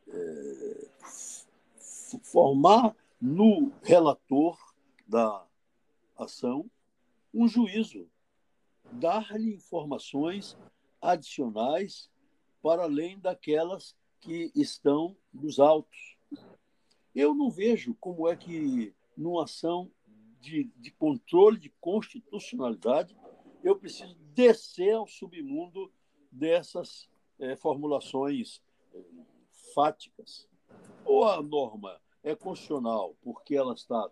[0.10, 0.88] é,
[2.24, 4.58] formar no relator
[5.08, 5.47] da
[6.18, 6.70] ação
[7.34, 8.10] um juízo,
[8.92, 10.58] dar-lhe informações
[11.02, 12.10] adicionais
[12.62, 16.18] para além daquelas que estão nos autos.
[17.14, 19.92] Eu não vejo como é que, numa ação
[20.40, 23.16] de, de controle de constitucionalidade,
[23.64, 25.92] eu preciso descer ao submundo
[26.32, 27.10] dessas
[27.40, 28.62] é, formulações
[28.94, 29.04] eh,
[29.74, 30.48] fáticas.
[31.06, 34.10] Ou a norma é constitucional porque ela está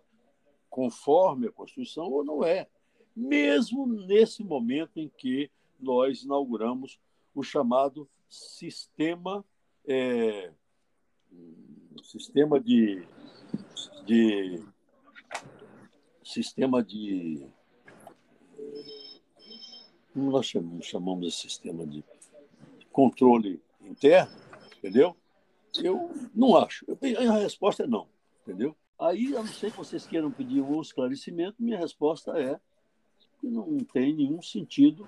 [0.68, 2.68] conforme a Constituição, ou não é.
[3.14, 6.98] Mesmo nesse momento em que nós inauguramos
[7.34, 9.44] o chamado sistema
[9.86, 10.50] é,
[12.02, 13.06] sistema de,
[14.04, 14.62] de
[16.24, 17.46] sistema de
[20.12, 22.02] como nós chamamos, chamamos de sistema de
[22.90, 24.34] controle interno,
[24.78, 25.14] entendeu?
[25.78, 26.86] Eu não acho.
[26.88, 28.08] Eu, a resposta é não,
[28.42, 28.74] entendeu?
[28.98, 32.58] Aí, a não ser que vocês queiram pedir um esclarecimento, minha resposta é
[33.38, 35.06] que não tem nenhum sentido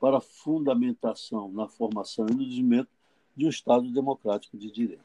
[0.00, 2.90] para fundamentação na formação e no desenvolvimento
[3.36, 5.04] de um Estado democrático de direito.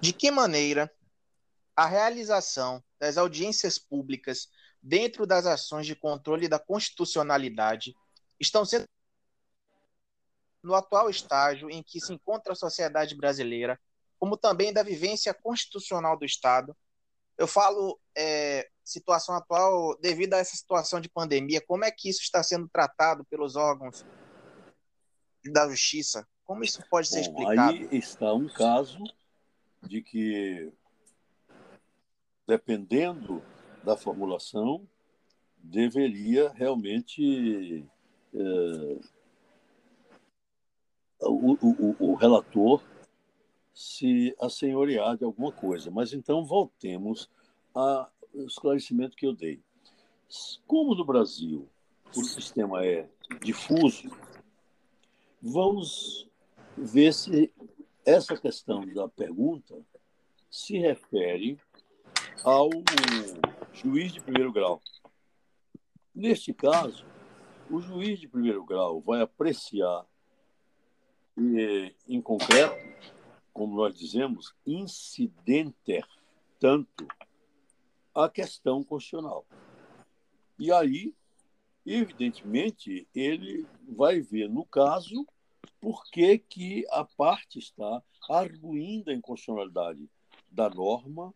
[0.00, 0.92] De que maneira
[1.74, 4.48] a realização das audiências públicas
[4.80, 7.96] dentro das ações de controle da constitucionalidade
[8.38, 8.84] estão sendo
[10.62, 13.78] no atual estágio em que se encontra a sociedade brasileira,
[14.18, 16.76] como também da vivência constitucional do Estado.
[17.36, 22.22] Eu falo é, situação atual devido a essa situação de pandemia, como é que isso
[22.22, 24.04] está sendo tratado pelos órgãos
[25.46, 26.26] da justiça?
[26.44, 27.72] Como isso pode ser Bom, explicado?
[27.72, 29.02] Aí está um caso
[29.82, 30.72] de que
[32.46, 33.42] dependendo
[33.82, 34.86] da formulação,
[35.56, 37.84] deveria realmente
[38.34, 38.98] é,
[41.22, 42.82] o, o, o, relator
[43.72, 45.90] se assenhorear de alguma coisa.
[45.90, 47.30] Mas então voltemos
[47.74, 48.10] ao
[48.46, 49.60] esclarecimento que eu dei.
[50.66, 51.68] Como no Brasil
[52.16, 53.08] o sistema é
[53.42, 54.10] difuso,
[55.40, 56.28] vamos
[56.76, 57.52] ver se
[58.04, 59.80] essa questão da pergunta
[60.50, 61.58] se refere
[62.44, 62.68] ao
[63.72, 64.80] juiz de primeiro grau.
[66.14, 67.06] Neste caso,
[67.70, 70.04] o juiz de primeiro grau vai apreciar,
[72.08, 72.76] em concreto,
[73.52, 76.06] como nós dizemos, incidenter
[76.58, 77.06] tanto
[78.14, 79.44] a questão constitucional.
[80.58, 81.14] E aí,
[81.84, 85.26] evidentemente, ele vai ver, no caso,
[85.80, 90.08] por que, que a parte está arguindo a inconstitucionalidade
[90.50, 91.34] da norma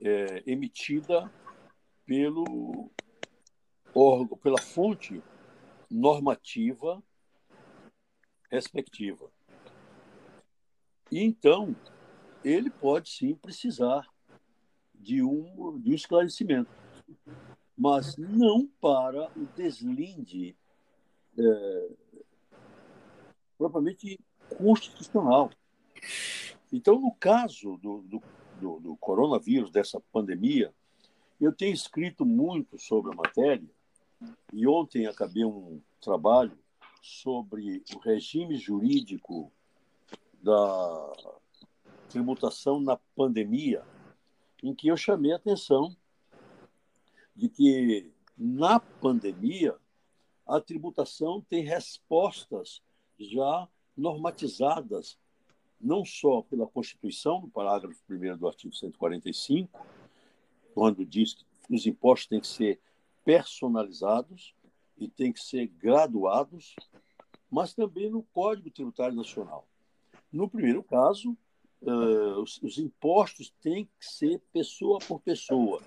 [0.00, 1.32] é, emitida
[2.04, 2.90] pelo
[3.94, 5.22] órgão, pela fonte
[5.90, 7.02] normativa
[8.52, 9.28] respectiva.
[11.10, 11.74] E então,
[12.44, 14.06] ele pode sim precisar
[14.94, 16.70] de um, de um esclarecimento,
[17.76, 20.54] mas não para o deslinde
[21.36, 21.90] é,
[23.58, 24.20] propriamente
[24.56, 25.50] constitucional.
[26.72, 28.22] Então, no caso do, do
[28.62, 30.72] do, do coronavírus, dessa pandemia,
[31.40, 33.68] eu tenho escrito muito sobre a matéria
[34.52, 36.56] e ontem acabei um trabalho
[37.02, 39.52] sobre o regime jurídico
[40.40, 41.12] da
[42.08, 43.84] tributação na pandemia,
[44.62, 45.94] em que eu chamei a atenção
[47.34, 49.76] de que na pandemia
[50.46, 52.80] a tributação tem respostas
[53.18, 55.18] já normatizadas
[55.80, 59.84] não só pela Constituição, no parágrafo 1 do artigo 145,
[60.72, 61.44] quando diz que
[61.74, 62.80] os impostos têm que ser
[63.24, 64.54] personalizados
[65.02, 66.74] e têm que ser graduados,
[67.50, 69.66] mas também no Código Tributário Nacional.
[70.32, 71.36] No primeiro caso,
[71.82, 75.82] uh, os, os, impostos têm que ser pessoa por pessoa.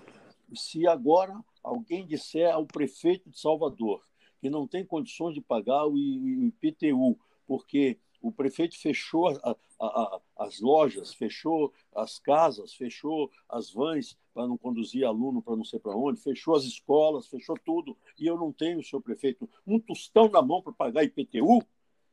[0.54, 4.00] Se agora alguém disser ao prefeito de Salvador
[4.40, 7.98] que não tem condições de pagar o IPTU, porque
[8.28, 14.56] o prefeito fechou a, a, as lojas, fechou as casas, fechou as vans para não
[14.56, 18.52] conduzir aluno para não sei para onde, fechou as escolas, fechou tudo, e eu não
[18.52, 21.62] tenho, senhor prefeito, um tostão na mão para pagar IPTU,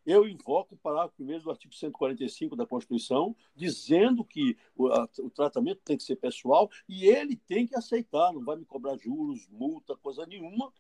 [0.05, 5.29] eu invoco o parágrafo 1 do artigo 145 da Constituição, dizendo que o, a, o,
[5.29, 9.47] tratamento tem que ser pessoal e ele tem que aceitar, não vai me cobrar juros,
[9.49, 10.73] multa, coisa nenhuma.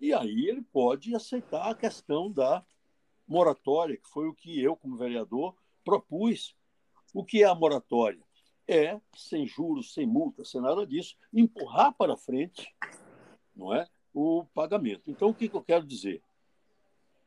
[0.00, 2.64] E aí ele pode aceitar a questão da
[3.26, 5.54] moratória, que foi o que eu, como vereador,
[5.84, 6.56] propus.
[7.12, 8.22] O que é a moratória?
[8.66, 12.74] É, sem juros, sem multa, sem nada disso, empurrar para frente
[13.54, 15.10] não é, o pagamento.
[15.10, 16.22] Então, o que, que eu quero dizer?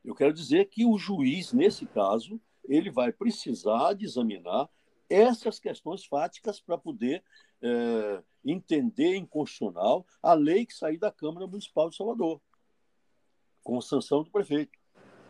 [0.04, 4.68] Eu quero dizer que o juiz, nesse caso, ele vai precisar de examinar
[5.08, 7.24] essas questões fáticas para poder
[7.62, 12.40] é, entender inconstitucional a lei que sair da Câmara Municipal de Salvador,
[13.62, 14.77] com sanção do prefeito.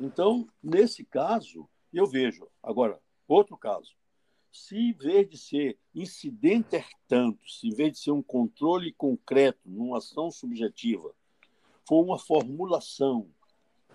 [0.00, 2.46] Então, nesse caso, eu vejo.
[2.62, 3.96] Agora, outro caso.
[4.50, 9.60] Se, em vez de ser incidente tanto, se em vez de ser um controle concreto,
[9.64, 11.14] numa ação subjetiva,
[11.86, 13.28] for uma formulação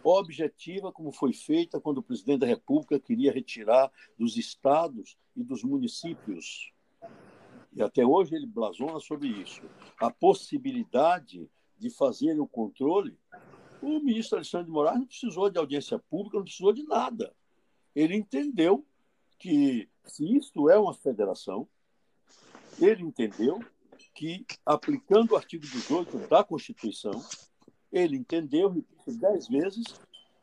[0.03, 5.63] objetiva, como foi feita quando o presidente da República queria retirar dos estados e dos
[5.63, 6.73] municípios,
[7.71, 9.61] e até hoje ele blasona sobre isso,
[9.99, 13.17] a possibilidade de fazer o controle
[13.83, 17.35] o ministro Alexandre de Moraes não precisou de audiência pública, não precisou de nada.
[17.93, 18.85] Ele entendeu
[19.37, 21.67] que, se isto é uma federação,
[22.79, 23.59] ele entendeu
[24.15, 27.23] que, aplicando o artigo 18 da Constituição,
[27.91, 29.83] ele entendeu, repito dez vezes,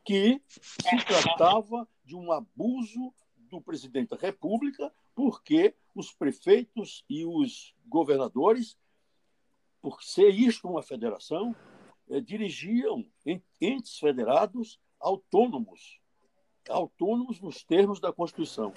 [0.05, 7.75] que se tratava de um abuso do presidente da República, porque os prefeitos e os
[7.87, 8.77] governadores,
[9.81, 11.55] por ser isto uma federação,
[12.11, 13.07] eh, dirigiam
[13.61, 16.01] entes federados autônomos,
[16.69, 18.73] autônomos nos termos da Constituição.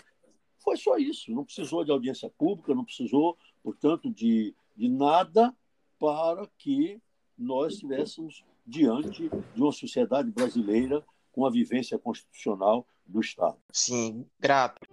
[0.59, 5.53] Foi só isso, não precisou de audiência pública, não precisou, portanto, de, de nada
[5.99, 7.01] para que
[7.37, 13.57] nós estivéssemos diante de uma sociedade brasileira com a vivência constitucional do Estado.
[13.71, 14.87] Sim, grato.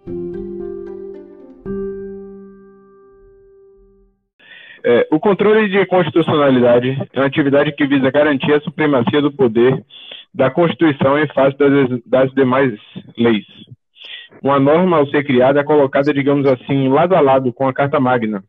[4.83, 9.83] É, o controle de constitucionalidade é uma atividade que visa garantir a supremacia do poder
[10.33, 12.73] da Constituição em face das, das demais
[13.17, 13.45] leis.
[14.41, 17.99] Uma norma, ao ser criada, é colocada, digamos assim, lado a lado com a Carta
[17.99, 18.43] Magna,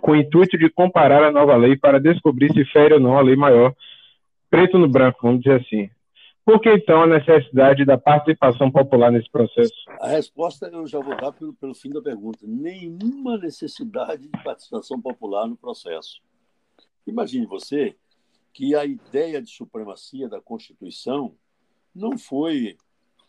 [0.00, 3.22] com o intuito de comparar a nova lei para descobrir se fere ou não a
[3.22, 3.72] lei maior,
[4.50, 5.88] preto no branco, vamos dizer assim.
[6.44, 9.72] Por que então a necessidade da participação popular nesse processo?
[9.98, 12.40] A resposta eu já vou dar pelo, pelo fim da pergunta.
[12.42, 16.20] Nenhuma necessidade de participação popular no processo.
[17.06, 17.96] Imagine você
[18.52, 21.34] que a ideia de supremacia da Constituição
[21.94, 22.76] não foi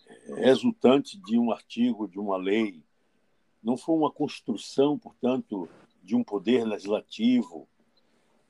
[0.07, 2.83] é, resultante de um artigo, de uma lei,
[3.63, 5.69] não foi uma construção, portanto,
[6.03, 7.65] de um poder legislativo.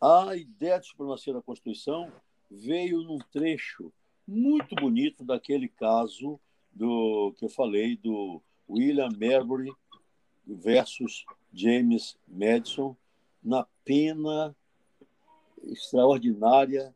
[0.01, 2.11] A ideia de supremacia da Constituição
[2.49, 3.93] veio num trecho
[4.27, 6.39] muito bonito daquele caso
[6.71, 9.71] do que eu falei do William Marbury
[10.45, 12.95] versus James Madison
[13.43, 14.55] na pena
[15.63, 16.93] extraordinária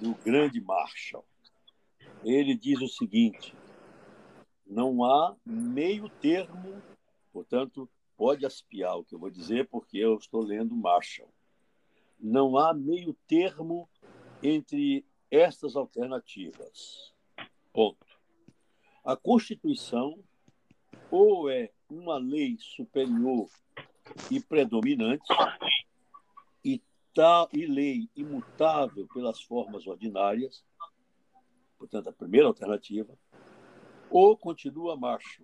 [0.00, 1.24] do grande Marshall.
[2.24, 3.54] Ele diz o seguinte:
[4.66, 6.82] não há meio termo,
[7.32, 11.28] portanto, pode aspiar o que eu vou dizer porque eu estou lendo Marshall.
[12.18, 13.88] Não há meio termo
[14.42, 15.04] entre
[15.34, 17.12] estas alternativas.
[17.72, 18.06] Ponto.
[19.04, 20.18] A Constituição
[21.10, 23.48] ou é uma lei superior
[24.30, 25.26] e predominante
[26.64, 26.80] e,
[27.12, 30.64] tá, e lei imutável pelas formas ordinárias,
[31.78, 33.18] portanto, a primeira alternativa,
[34.10, 35.42] ou continua marcha,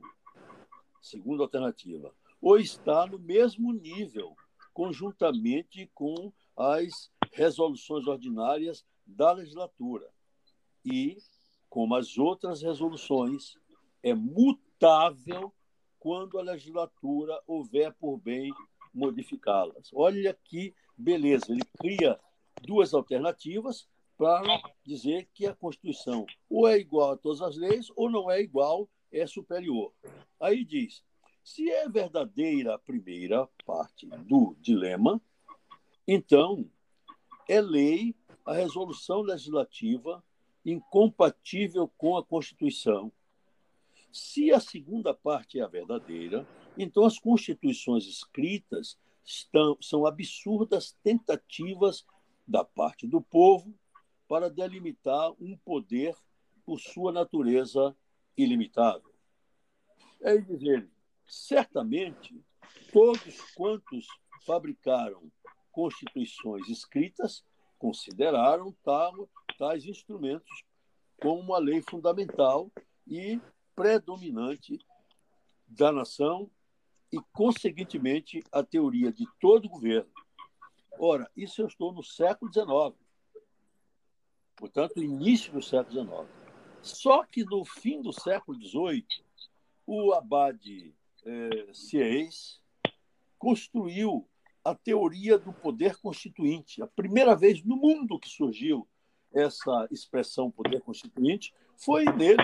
[1.03, 4.35] segunda alternativa, ou está no mesmo nível,
[4.73, 10.09] conjuntamente com as resoluções ordinárias da legislatura.
[10.85, 11.19] E,
[11.69, 13.55] como as outras resoluções,
[14.03, 15.53] é mutável
[15.99, 18.51] quando a legislatura houver por bem
[18.93, 19.91] modificá-las.
[19.93, 22.19] Olha que beleza, ele cria
[22.63, 24.43] duas alternativas para
[24.85, 28.89] dizer que a Constituição ou é igual a todas as leis ou não é igual,
[29.11, 29.93] é superior.
[30.39, 31.03] Aí diz:
[31.43, 35.21] se é verdadeira a primeira parte do dilema,
[36.07, 36.71] então
[37.49, 38.15] é lei
[38.45, 40.23] a resolução legislativa
[40.65, 43.13] incompatível com a Constituição.
[44.13, 52.05] Se a segunda parte é a verdadeira, então as constituições escritas estão, são absurdas tentativas
[52.47, 53.73] da parte do povo
[54.27, 56.15] para delimitar um poder
[56.65, 57.97] por sua natureza
[58.37, 59.15] ilimitável.
[60.21, 60.89] É dizer,
[61.27, 62.41] certamente
[62.93, 64.07] todos quantos
[64.45, 65.31] fabricaram
[65.71, 67.45] constituições escritas
[67.81, 68.77] consideraram
[69.59, 70.65] tais instrumentos
[71.19, 72.71] como uma lei fundamental
[73.07, 73.41] e
[73.75, 74.79] predominante
[75.67, 76.51] da nação
[77.11, 80.13] e, conseguintemente, a teoria de todo governo.
[80.99, 82.95] Ora, isso eu estou no século XIX,
[84.55, 86.29] portanto, início do século XIX.
[86.83, 89.07] Só que no fim do século XVIII,
[89.87, 91.73] o abade é,
[93.39, 94.30] construiu
[94.65, 96.83] a teoria do poder constituinte.
[96.83, 98.87] A primeira vez no mundo que surgiu
[99.33, 102.43] essa expressão poder constituinte foi nele.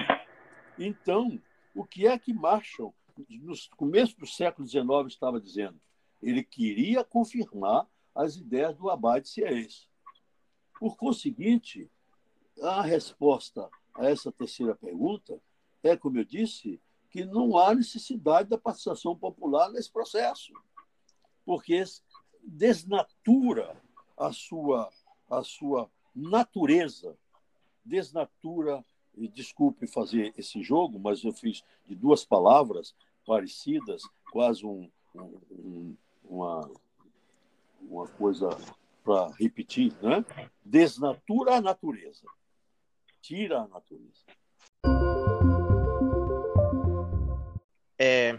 [0.78, 1.40] Então,
[1.74, 2.94] o que é que Marshall,
[3.28, 5.80] no começo do século XIX, estava dizendo?
[6.22, 9.88] Ele queria confirmar as ideias do Abade Sieyès.
[10.78, 11.90] Por conseguinte,
[12.62, 15.40] a resposta a essa terceira pergunta
[15.82, 20.52] é, como eu disse, que não há necessidade da participação popular nesse processo,
[21.44, 21.74] porque
[22.46, 23.76] desnatura
[24.16, 24.88] a sua,
[25.28, 27.16] a sua natureza,
[27.84, 28.82] desnatura,
[29.16, 32.94] e desculpe fazer esse jogo, mas eu fiz de duas palavras
[33.24, 36.70] parecidas, quase um, um, uma,
[37.80, 38.50] uma coisa
[39.02, 40.24] para repetir, né?
[40.64, 42.26] Desnatura a natureza,
[43.22, 44.24] tira a natureza.
[47.98, 48.38] É,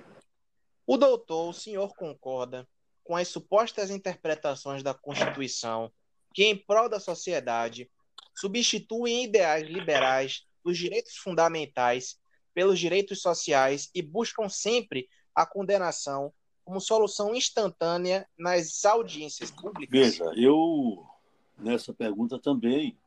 [0.86, 2.68] o doutor, o senhor concorda
[3.08, 5.89] com as supostas interpretações da Constituição
[6.34, 7.89] que, em prol da sociedade,
[8.36, 12.20] substituem ideais liberais dos direitos fundamentais
[12.53, 16.34] pelos direitos sociais e buscam sempre a condenação
[16.66, 19.89] como solução instantânea nas audiências públicas?
[19.89, 21.08] Veja, eu
[21.58, 22.97] nessa pergunta também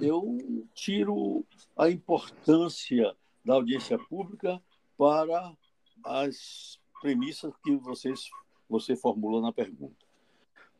[0.00, 1.46] eu tiro
[1.78, 4.60] a importância da audiência pública
[4.98, 5.56] para
[6.04, 8.28] as premissas que vocês
[8.68, 10.04] você formulou na pergunta.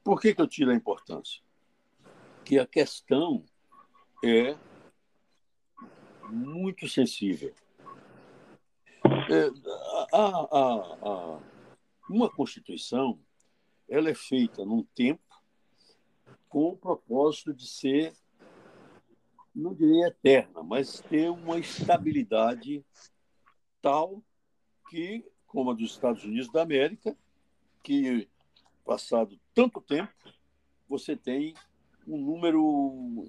[0.03, 1.43] Por que, que eu tiro a importância?
[2.45, 3.45] Que a questão
[4.25, 4.57] é
[6.29, 7.53] muito sensível.
[9.05, 9.51] É,
[10.13, 11.41] a, a, a,
[12.09, 13.19] uma Constituição
[13.89, 15.23] ela é feita num tempo
[16.49, 18.13] com o propósito de ser,
[19.55, 22.85] não diria eterna, mas ter uma estabilidade
[23.81, 24.23] tal
[24.89, 27.17] que, como a dos Estados Unidos da América,
[27.87, 28.29] que,
[28.85, 30.13] passado tanto tempo,
[30.89, 31.55] você tem
[32.05, 33.29] um número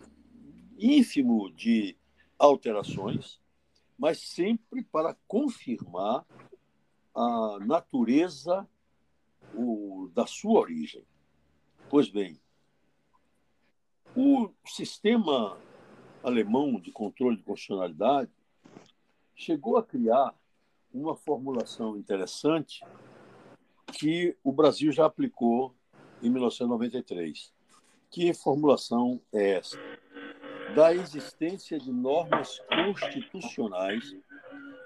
[0.80, 1.96] ínfimo de
[2.40, 3.40] alterações,
[3.96, 6.26] mas sempre para confirmar
[7.14, 8.68] a natureza
[9.54, 11.06] o, da sua origem.
[11.88, 12.42] Pois bem,
[14.16, 15.56] o sistema
[16.24, 18.32] alemão de controle de constitucionalidade
[19.36, 20.34] chegou a criar
[20.92, 22.84] uma formulação interessante
[23.94, 25.74] que o Brasil já aplicou
[26.22, 27.54] em 1993.
[28.10, 29.78] Que formulação é essa?
[30.76, 34.16] Da existência de normas constitucionais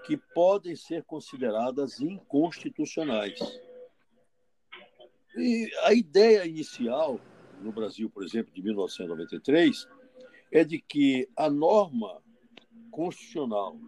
[0.06, 3.40] que podem ser consideradas inconstitucionais.
[5.36, 7.20] E a ideia inicial,
[7.62, 9.88] no Brasil, por exemplo, de 1993,
[10.52, 12.22] é de que a norma
[12.90, 13.80] constitucional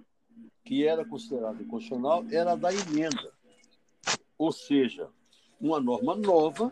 [0.63, 3.33] que era considerada inconstitucional era da emenda
[4.43, 5.09] ou seja,
[5.59, 6.69] uma norma nova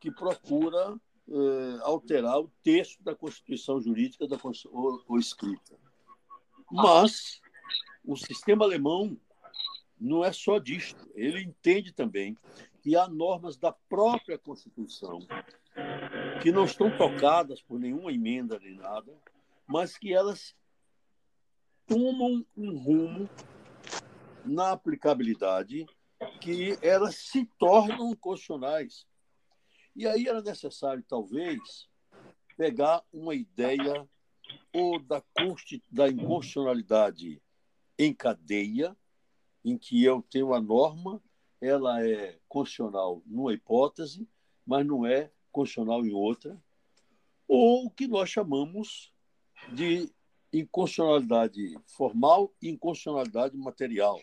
[0.00, 0.98] que procura
[1.28, 4.38] eh, alterar o texto da Constituição Jurídica da
[4.70, 5.76] ou, ou escrita.
[6.72, 7.42] Mas
[8.02, 9.18] o sistema alemão
[10.00, 11.10] não é só disto.
[11.14, 12.38] Ele entende também
[12.80, 15.20] que há normas da própria Constituição
[16.42, 19.12] que não estão tocadas por nenhuma emenda nem nada,
[19.66, 20.56] mas que elas
[21.86, 23.28] tomam um rumo
[24.42, 25.86] na aplicabilidade
[26.40, 29.06] que elas se tornam constitucionais.
[29.94, 31.88] E aí era necessário, talvez,
[32.56, 34.08] pegar uma ideia
[34.72, 35.22] ou da,
[35.90, 37.42] da inconstitucionalidade
[37.98, 38.96] em cadeia,
[39.64, 41.22] em que eu tenho a norma,
[41.60, 44.26] ela é constitucional numa hipótese,
[44.66, 46.56] mas não é constitucional em outra,
[47.46, 49.12] ou o que nós chamamos
[49.72, 50.10] de
[50.52, 54.20] inconstitucionalidade formal e inconstitucionalidade material.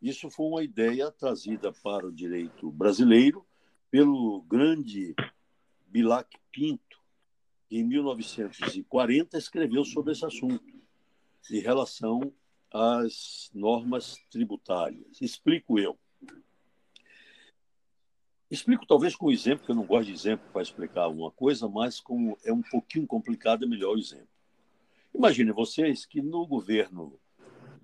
[0.00, 3.44] Isso foi uma ideia trazida para o direito brasileiro
[3.90, 5.14] pelo grande
[5.86, 7.00] Bilac Pinto,
[7.68, 10.64] que em 1940 escreveu sobre esse assunto,
[11.50, 12.32] em relação
[12.70, 15.20] às normas tributárias.
[15.20, 15.98] Explico eu.
[18.50, 21.68] Explico talvez com um exemplo, que eu não gosto de exemplo para explicar alguma coisa,
[21.68, 24.28] mas como é um pouquinho complicado, é melhor o exemplo.
[25.14, 27.18] Imagine vocês que no governo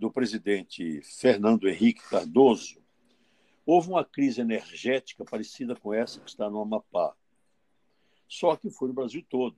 [0.05, 2.79] do presidente Fernando Henrique Cardoso,
[3.65, 7.17] houve uma crise energética parecida com essa que está no Amapá.
[8.29, 9.57] Só que foi no Brasil todo.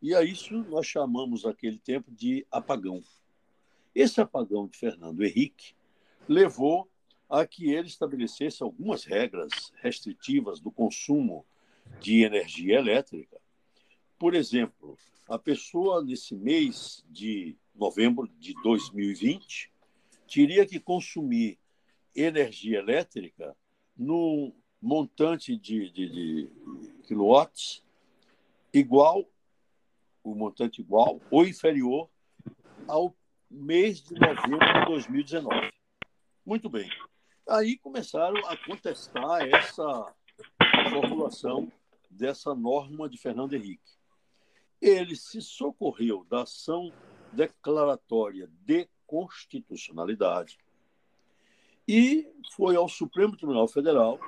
[0.00, 3.02] E a isso nós chamamos aquele tempo de apagão.
[3.92, 5.74] Esse apagão de Fernando Henrique
[6.28, 6.88] levou
[7.28, 11.44] a que ele estabelecesse algumas regras restritivas do consumo
[12.00, 13.40] de energia elétrica.
[14.16, 14.96] Por exemplo,
[15.28, 19.71] a pessoa nesse mês de novembro de 2020
[20.32, 21.58] teria que consumir
[22.16, 23.54] energia elétrica
[23.94, 26.50] num montante de, de, de
[27.02, 27.84] quilowatts
[28.72, 29.28] igual,
[30.24, 32.08] o montante igual ou inferior
[32.88, 33.14] ao
[33.50, 35.70] mês de novembro de 2019.
[36.46, 36.88] Muito bem.
[37.46, 40.14] Aí começaram a contestar essa
[40.90, 41.70] formulação
[42.10, 43.92] dessa norma de Fernando Henrique.
[44.80, 46.90] Ele se socorreu da ação
[47.32, 50.58] declaratória de constitucionalidade
[51.86, 54.18] e foi ao Supremo Tribunal Federal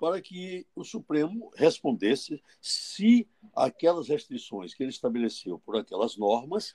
[0.00, 6.72] para que o Supremo respondesse se aquelas restrições que ele estabeleceu por aquelas normas,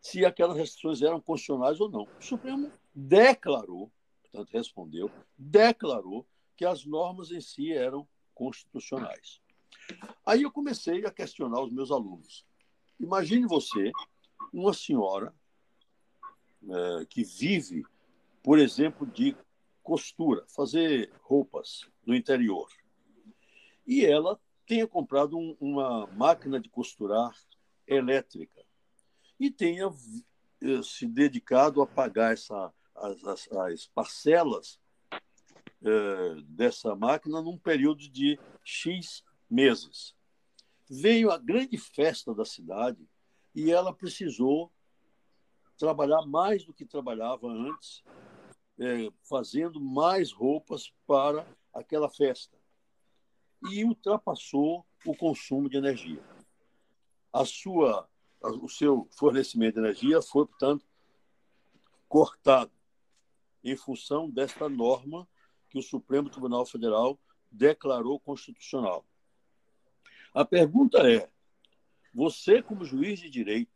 [0.00, 2.08] se aquelas restrições eram constitucionais ou não.
[2.18, 6.26] O Supremo declarou, portanto, respondeu, declarou
[6.56, 9.42] que as normas em si eram constitucionais.
[10.24, 12.46] Aí eu comecei a questionar os meus alunos.
[12.98, 13.92] Imagine você,
[14.54, 15.34] uma senhora
[16.68, 17.84] é, que vive,
[18.42, 19.36] por exemplo, de
[19.82, 22.68] costura, fazer roupas no interior.
[23.86, 27.34] E ela tenha comprado um, uma máquina de costurar
[27.86, 28.64] elétrica
[29.38, 29.92] e tenha
[30.60, 34.78] eh, se dedicado a pagar essa, as, as, as parcelas
[35.82, 40.14] eh, dessa máquina num período de X meses.
[40.88, 43.08] Veio a grande festa da cidade
[43.54, 44.70] e ela precisou
[45.80, 48.04] trabalhar mais do que trabalhava antes,
[48.78, 52.54] eh, fazendo mais roupas para aquela festa.
[53.70, 56.22] E ultrapassou o consumo de energia.
[57.32, 58.06] A sua,
[58.42, 60.84] o seu fornecimento de energia foi, portanto,
[62.06, 62.72] cortado
[63.64, 65.26] em função desta norma
[65.70, 67.18] que o Supremo Tribunal Federal
[67.50, 69.06] declarou constitucional.
[70.34, 71.30] A pergunta é:
[72.12, 73.69] você, como juiz de direito,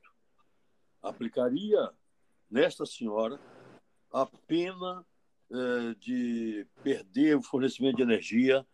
[1.09, 1.90] aplicaria
[2.50, 3.40] nesta senhora
[4.12, 5.05] a pena
[5.50, 8.66] eh, de perder o fornecimento de energia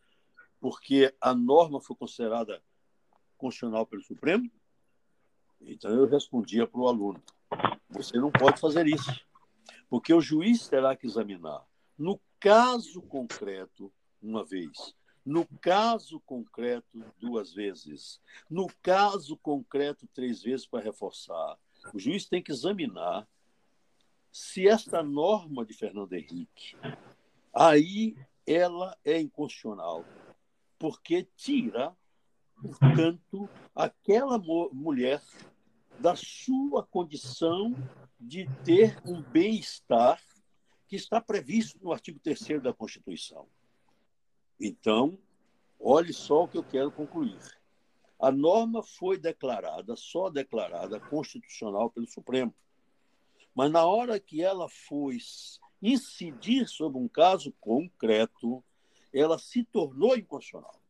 [0.60, 2.62] porque a norma foi considerada
[3.36, 4.50] constitucional pelo Supremo?
[5.60, 7.22] Então eu respondia para o aluno:
[7.88, 9.20] você não pode fazer isso,
[9.88, 11.64] porque o juiz terá que examinar
[12.00, 14.94] no caso concreto, uma vez.
[15.22, 18.18] No caso concreto, duas vezes.
[18.48, 21.58] No caso concreto, três vezes para reforçar.
[21.92, 23.26] O juiz tem que examinar
[24.32, 26.76] se esta norma de Fernando Henrique,
[27.54, 28.16] aí
[28.46, 30.04] ela é inconstitucional,
[30.78, 31.96] porque tira,
[32.60, 35.22] portanto, aquela mulher
[35.98, 37.74] da sua condição
[38.18, 40.22] de ter um bem-estar
[40.86, 43.46] que está previsto no artigo 3 da Constituição.
[44.58, 45.18] Então,
[45.78, 47.38] olhe só o que eu quero concluir.
[48.20, 52.54] A norma foi declarada, só declarada constitucional pelo Supremo.
[53.54, 55.18] Mas na hora que ela foi
[55.82, 58.62] incidir sobre um caso concreto,
[59.12, 60.80] ela se tornou inconstitucional.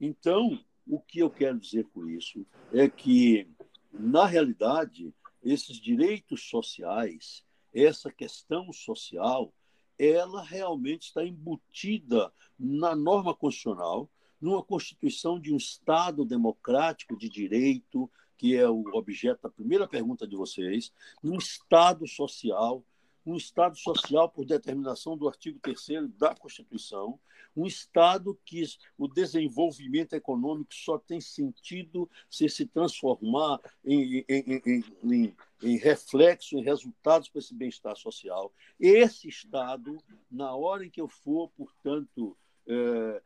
[0.00, 3.48] Então, o que eu quero dizer com isso é que,
[3.92, 5.12] na realidade,
[5.42, 7.44] esses direitos sociais
[7.74, 9.52] essa questão social,
[9.98, 14.08] ela realmente está embutida na norma constitucional,
[14.40, 20.26] numa constituição de um Estado democrático de direito, que é o objeto da primeira pergunta
[20.26, 22.84] de vocês, num Estado social
[23.28, 27.20] um Estado social por determinação do artigo 3 da Constituição,
[27.54, 28.62] um Estado que
[28.96, 36.56] o desenvolvimento econômico só tem sentido se se transformar em, em, em, em, em reflexo,
[36.56, 38.52] em resultados para esse bem-estar social.
[38.78, 39.98] Esse Estado,
[40.30, 42.36] na hora em que eu for, portanto,
[42.68, 43.22] é,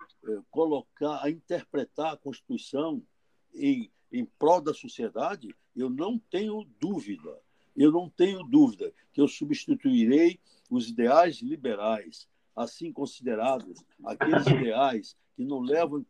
[0.50, 3.02] colocar, a interpretar a Constituição
[3.54, 7.40] em, em prol da sociedade, eu não tenho dúvida
[7.76, 10.40] eu não tenho dúvida que eu substituirei
[10.70, 16.04] os ideais liberais, assim considerados, aqueles ideais que não levam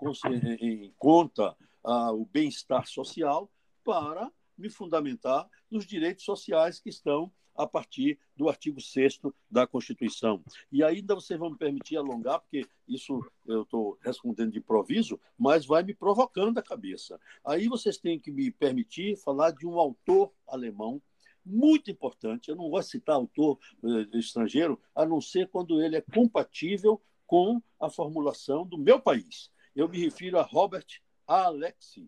[0.61, 3.51] em, conta ah, o bem-estar social,
[3.85, 10.42] para me fundamentar nos direitos sociais que estão a partir do artigo 6 da Constituição.
[10.70, 15.66] E ainda vocês vão me permitir alongar, porque isso eu estou respondendo de improviso, mas
[15.66, 17.20] vai me provocando a cabeça.
[17.44, 21.00] Aí vocês têm que me permitir falar de um autor alemão
[21.44, 22.48] muito importante.
[22.48, 27.61] Eu não vou citar autor eh, estrangeiro, a não ser quando ele é compatível com
[27.80, 29.50] a formulação do meu país.
[29.74, 30.86] Eu me refiro a Robert
[31.26, 32.07] Alexi,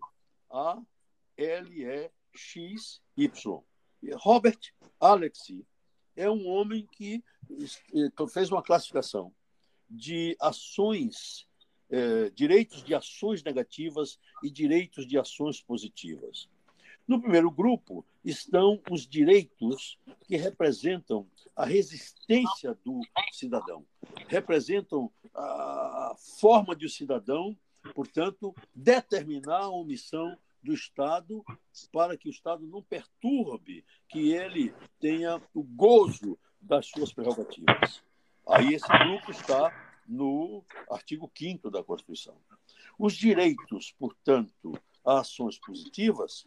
[0.50, 0.94] A-L-E-X-Y.
[4.12, 4.58] Robert
[5.00, 5.66] Alexi
[6.16, 9.32] é um homem que eh, fez uma classificação
[9.88, 11.46] de ações,
[11.90, 16.48] eh, direitos de ações negativas e direitos de ações positivas.
[17.06, 23.00] No primeiro grupo estão os direitos que representam a resistência do
[23.30, 23.84] cidadão,
[24.26, 27.56] representam a forma de o cidadão,
[27.94, 31.44] portanto, determinar a omissão do Estado
[31.92, 38.02] para que o Estado não perturbe, que ele tenha o gozo das suas prerrogativas.
[38.48, 39.72] Aí esse grupo está
[40.08, 42.36] no artigo 5 da Constituição.
[42.98, 44.72] Os direitos, portanto,
[45.04, 46.46] a ações positivas,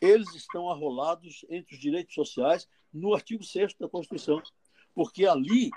[0.00, 4.42] eles estão arrolados entre os direitos sociais no artigo 6 da Constituição.
[4.94, 5.70] Porque ali,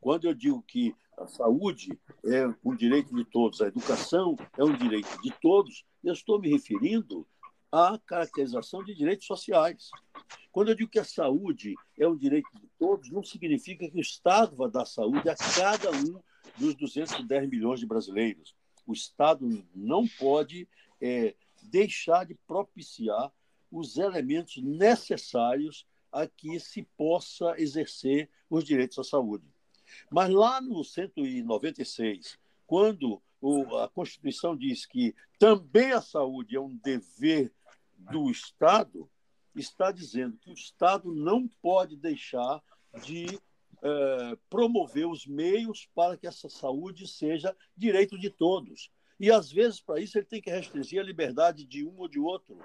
[0.00, 4.74] quando eu digo que a saúde é um direito de todos, a educação é um
[4.74, 7.26] direito de todos, eu estou me referindo
[7.70, 9.90] à caracterização de direitos sociais.
[10.50, 14.00] Quando eu digo que a saúde é um direito de todos, não significa que o
[14.00, 16.20] Estado vai dar saúde a cada um
[16.58, 18.54] dos 210 milhões de brasileiros.
[18.86, 20.66] O Estado não pode
[21.00, 23.30] é, deixar de propiciar
[23.70, 29.44] os elementos necessários a que se possa exercer os direitos à saúde.
[30.10, 33.22] Mas lá no 196, quando
[33.82, 37.52] a Constituição diz que também a saúde é um dever
[37.98, 39.10] do Estado,
[39.54, 42.62] está dizendo que o Estado não pode deixar
[43.02, 43.38] de
[43.82, 48.90] eh, promover os meios para que essa saúde seja direito de todos.
[49.18, 52.18] E, às vezes, para isso, ele tem que restringir a liberdade de um ou de
[52.18, 52.58] outro,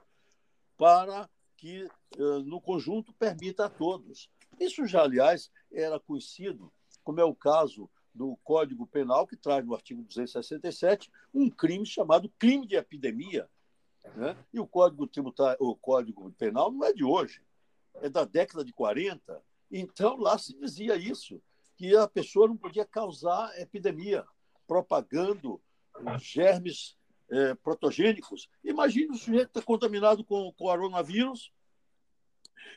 [0.77, 4.29] para que, eh, no conjunto, permita a todos.
[4.59, 6.71] Isso já, aliás, era conhecido,
[7.05, 12.29] como é o caso do Código Penal, que traz no artigo 267 um crime chamado
[12.39, 13.47] crime de epidemia.
[14.15, 14.35] Né?
[14.51, 17.41] E o Código, Tributário, o Código Penal não é de hoje,
[17.95, 19.41] é da década de 40.
[19.71, 21.41] Então, lá se dizia isso,
[21.77, 24.25] que a pessoa não podia causar epidemia,
[24.67, 25.61] propagando
[26.19, 26.97] germes
[27.29, 28.49] é, protogênicos.
[28.63, 31.51] Imagine o sujeito está contaminado com, com coronavírus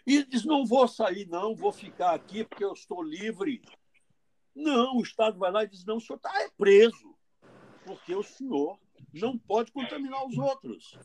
[0.06, 3.62] e diz: não vou sair, não, vou ficar aqui porque eu estou livre.
[4.58, 7.14] Não, o Estado vai lá e diz: não, o senhor está é preso,
[7.86, 8.76] porque o senhor
[9.14, 10.98] não pode contaminar os outros.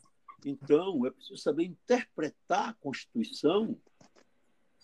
[0.44, 3.80] Então, é preciso saber interpretar a Constituição,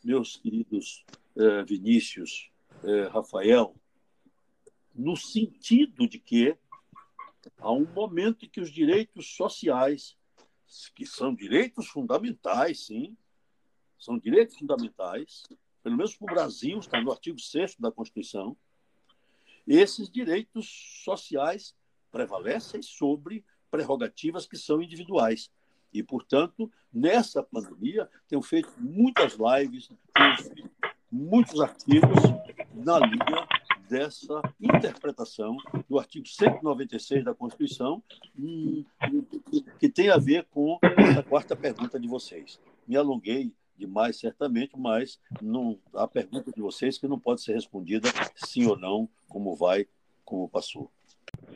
[0.05, 1.05] meus queridos
[1.37, 2.53] eh, Vinícius,
[2.85, 3.75] eh, Rafael,
[4.95, 6.57] no sentido de que
[7.59, 10.17] há um momento em que os direitos sociais,
[10.95, 13.17] que são direitos fundamentais, sim,
[13.99, 15.43] são direitos fundamentais,
[15.83, 18.57] pelo menos para o Brasil, está no artigo 6 da Constituição,
[19.67, 21.75] esses direitos sociais
[22.11, 25.51] prevalecem sobre prerrogativas que são individuais.
[25.93, 29.91] E, portanto, nessa pandemia, tenho feito muitas lives,
[30.43, 30.71] feito
[31.11, 32.19] muitos artigos
[32.73, 33.47] na linha
[33.89, 35.57] dessa interpretação
[35.89, 38.03] do artigo 196 da Constituição,
[38.39, 38.85] hum,
[39.81, 42.61] que tem a ver com essa quarta pergunta de vocês.
[42.87, 48.09] Me alonguei demais, certamente, mas não, a pergunta de vocês que não pode ser respondida
[48.37, 49.89] sim ou não, como vai,
[50.25, 50.91] como passou.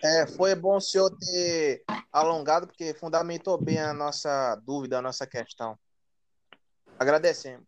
[0.02, 5.26] É, foi bom o senhor ter alongado, porque fundamentou bem a nossa dúvida, a nossa
[5.26, 5.78] questão.
[6.98, 7.66] Agradecemos.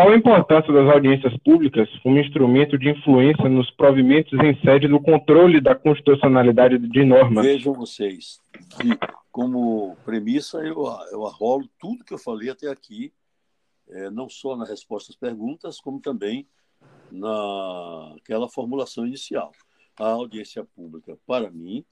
[0.00, 5.00] Qual a importância das audiências públicas como instrumento de influência nos provimentos em sede do
[5.00, 7.44] controle da constitucionalidade de normas?
[7.44, 8.40] Vejam vocês
[8.80, 8.96] que,
[9.32, 13.12] como premissa, eu, eu arrolo tudo que eu falei até aqui,
[13.88, 16.46] é, não só na resposta às perguntas, como também
[17.10, 19.50] naquela formulação inicial.
[19.98, 21.84] A audiência pública, para mim,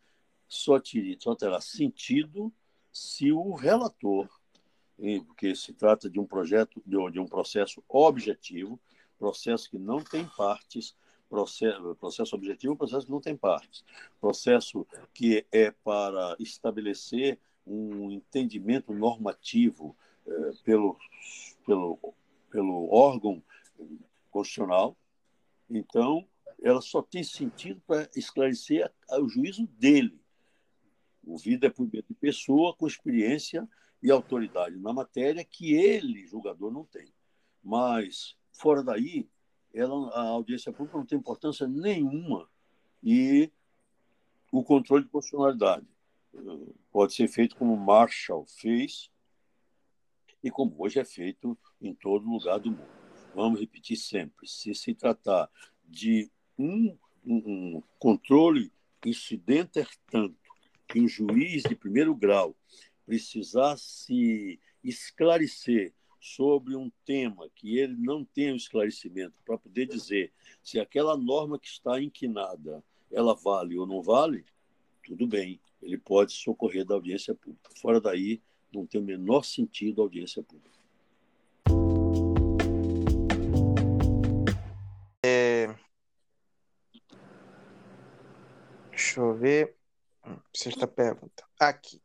[0.46, 2.52] só, tira, só terá sentido
[2.92, 4.28] se o relator
[5.26, 8.80] porque se trata de um projeto, de um processo objetivo,
[9.18, 10.97] processo que não tem partes,
[11.28, 13.84] processo, processo objetivo, processo que não tem partes,
[14.20, 20.97] processo que é para estabelecer um entendimento normativo eh, pelo,
[21.64, 21.99] pelo,
[22.51, 23.42] pelo órgão
[24.30, 24.97] constitucional.
[25.68, 26.26] Então,
[26.62, 30.20] ela só tem sentido para esclarecer o juízo dele.
[31.24, 33.68] O vida é por de pessoa com experiência
[34.03, 37.12] e autoridade na matéria que ele, julgador, não tem.
[37.62, 39.28] Mas, fora daí,
[39.72, 42.49] ela, a audiência pública não tem importância nenhuma
[43.03, 43.51] e
[44.51, 45.86] o controle de constitucionalidade
[46.34, 49.11] eh, pode ser feito como Marshall fez
[50.42, 52.88] e como hoje é feito em todo lugar do mundo.
[53.34, 55.51] Vamos repetir sempre: se se tratar
[55.84, 58.72] de um, um, um controle
[59.05, 60.36] incidente tanto
[60.88, 62.57] que um juiz de primeiro grau
[63.07, 70.32] precisasse esclarecer sobre um tema que ele não tem o esclarecimento para poder dizer
[70.62, 72.82] se aquela norma que está inquinada
[73.12, 74.44] ela vale ou não vale,
[75.04, 77.70] tudo bem, ele pode socorrer da audiência pública.
[77.76, 78.42] Fora daí,
[78.72, 80.76] não tem o menor sentido a audiência pública.
[85.24, 85.74] É...
[88.90, 89.76] Deixa eu ver.
[90.52, 91.46] Sexta pergunta.
[91.61, 92.00] Aqui.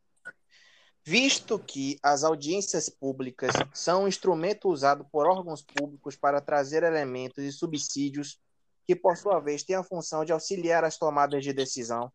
[1.03, 7.43] Visto que as audiências públicas são um instrumento usado por órgãos públicos para trazer elementos
[7.43, 8.39] e subsídios
[8.85, 12.11] que, por sua vez, têm a função de auxiliar as tomadas de decisão,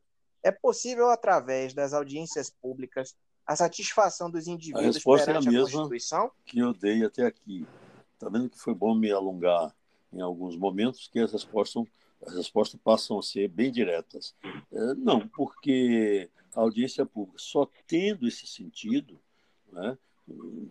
[0.47, 5.53] é possível, através das audiências públicas, a satisfação dos indivíduos a resposta perante é a,
[5.53, 6.30] mesma a Constituição?
[6.45, 7.66] Que eu dei até aqui.
[8.14, 9.74] Está vendo que foi bom me alongar
[10.12, 11.82] em alguns momentos, que as respostas,
[12.24, 14.37] as respostas passam a ser bem diretas.
[14.72, 16.30] É, não, porque
[16.62, 19.20] audiência pública, só tendo esse sentido,
[19.72, 19.96] né,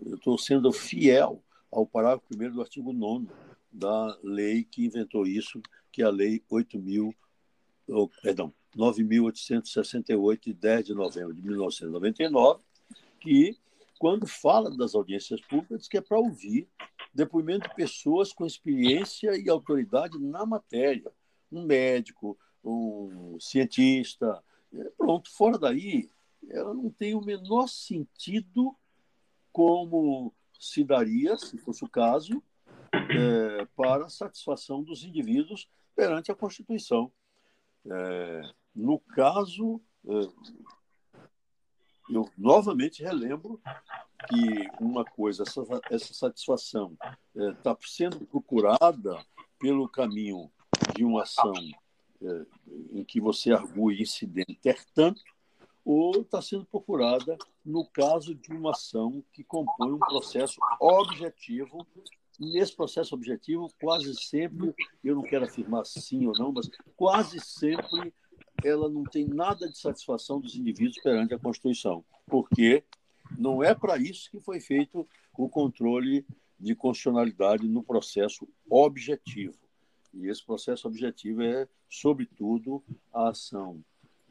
[0.05, 3.27] eu estou sendo fiel ao parágrafo 1 do artigo 9
[3.71, 5.61] da lei que inventou isso,
[5.91, 7.13] que é a Lei 8.000,
[7.89, 12.61] oh, perdão, 9.868, de 10 de novembro de 1999,
[13.19, 13.57] que,
[13.99, 16.67] quando fala das audiências públicas, diz que é para ouvir
[17.13, 21.11] depoimento de pessoas com experiência e autoridade na matéria.
[21.51, 24.43] Um médico, um cientista,
[24.97, 26.09] pronto, fora daí,
[26.49, 28.75] ela não tem o menor sentido
[29.51, 32.43] como se daria, se fosse o caso,
[32.93, 37.11] é, para a satisfação dos indivíduos perante a Constituição.
[37.85, 38.41] É,
[38.75, 41.25] no caso, é,
[42.09, 43.59] eu novamente relembro
[44.27, 46.97] que uma coisa, essa, essa satisfação
[47.33, 49.23] está é, sendo procurada
[49.59, 50.51] pelo caminho
[50.95, 51.53] de uma ação
[52.91, 54.59] em que você argue incidente
[54.93, 55.21] tanto,
[55.83, 61.85] ou está sendo procurada no caso de uma ação que compõe um processo objetivo.
[62.39, 64.73] Nesse processo objetivo, quase sempre,
[65.03, 68.13] eu não quero afirmar sim ou não, mas quase sempre
[68.63, 72.83] ela não tem nada de satisfação dos indivíduos perante a Constituição, porque
[73.37, 75.07] não é para isso que foi feito
[75.37, 76.25] o controle
[76.59, 79.57] de constitucionalidade no processo objetivo.
[80.15, 83.83] E esse processo objetivo é, sobretudo, a ação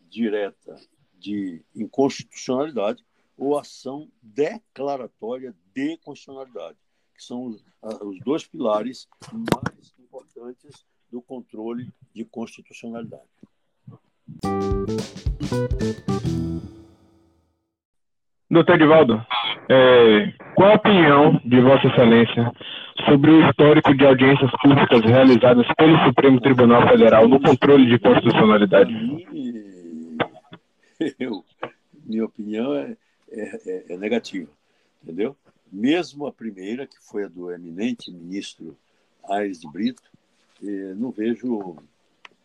[0.08, 0.80] direta
[1.18, 3.04] de inconstitucionalidade
[3.36, 6.78] ou ação declaratória de constitucionalidade,
[7.14, 7.64] que são os,
[8.02, 13.28] os dois pilares mais importantes do controle de constitucionalidade.
[18.50, 19.24] Doutor Edivaldo,
[19.68, 22.52] é, qual a opinião de Vossa Excelência
[23.06, 28.92] sobre o histórico de audiências públicas realizadas pelo Supremo Tribunal Federal no controle de constitucionalidade?
[31.18, 31.44] Eu,
[32.04, 32.96] minha opinião é,
[33.32, 34.48] é, é, é negativa,
[35.02, 35.36] entendeu?
[35.72, 38.76] Mesmo a primeira, que foi a do eminente ministro
[39.28, 40.02] Aires de Brito,
[40.62, 41.76] eh, não vejo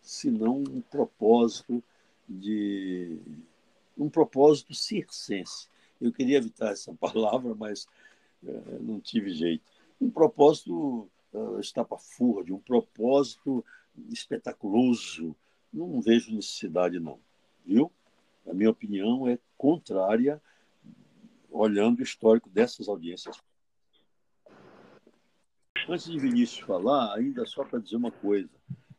[0.01, 1.83] senão um propósito
[2.27, 3.17] de
[3.97, 5.67] um propósito circense.
[5.99, 7.85] Eu queria evitar essa palavra, mas
[8.43, 9.63] uh, não tive jeito.
[9.99, 13.63] Um propósito uh, estapafúrdio, um propósito
[14.09, 15.35] espetaculoso.
[15.71, 17.19] Não vejo necessidade, não.
[17.65, 17.91] Viu?
[18.47, 20.41] A minha opinião é contrária,
[21.51, 23.37] olhando o histórico dessas audiências.
[25.87, 28.49] Antes de Vinícius falar, ainda só para dizer uma coisa.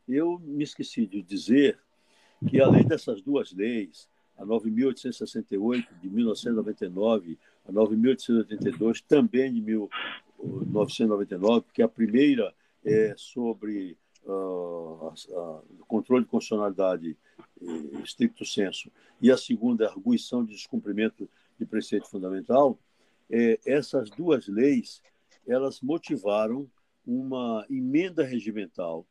[0.07, 1.79] Eu me esqueci de dizer
[2.47, 4.09] que, além dessas duas leis,
[4.41, 7.37] a 9.868 de 1999,
[7.67, 12.51] a 9.882 também de 1999, porque a primeira
[12.83, 15.13] é sobre uh,
[15.79, 17.15] o controle de constitucionalidade
[17.61, 18.91] eh, estricto senso.
[19.21, 21.29] E a segunda é a arguição de descumprimento
[21.59, 22.79] de preceito fundamental,
[23.29, 25.03] eh, essas duas leis
[25.47, 26.69] elas motivaram
[27.05, 29.05] uma emenda regimental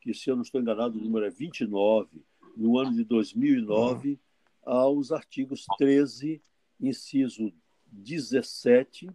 [0.00, 2.08] que, se eu não estou enganado, o número é 29,
[2.56, 4.18] no ano de 2009,
[4.64, 6.42] aos artigos 13,
[6.80, 7.52] inciso
[7.86, 9.08] 17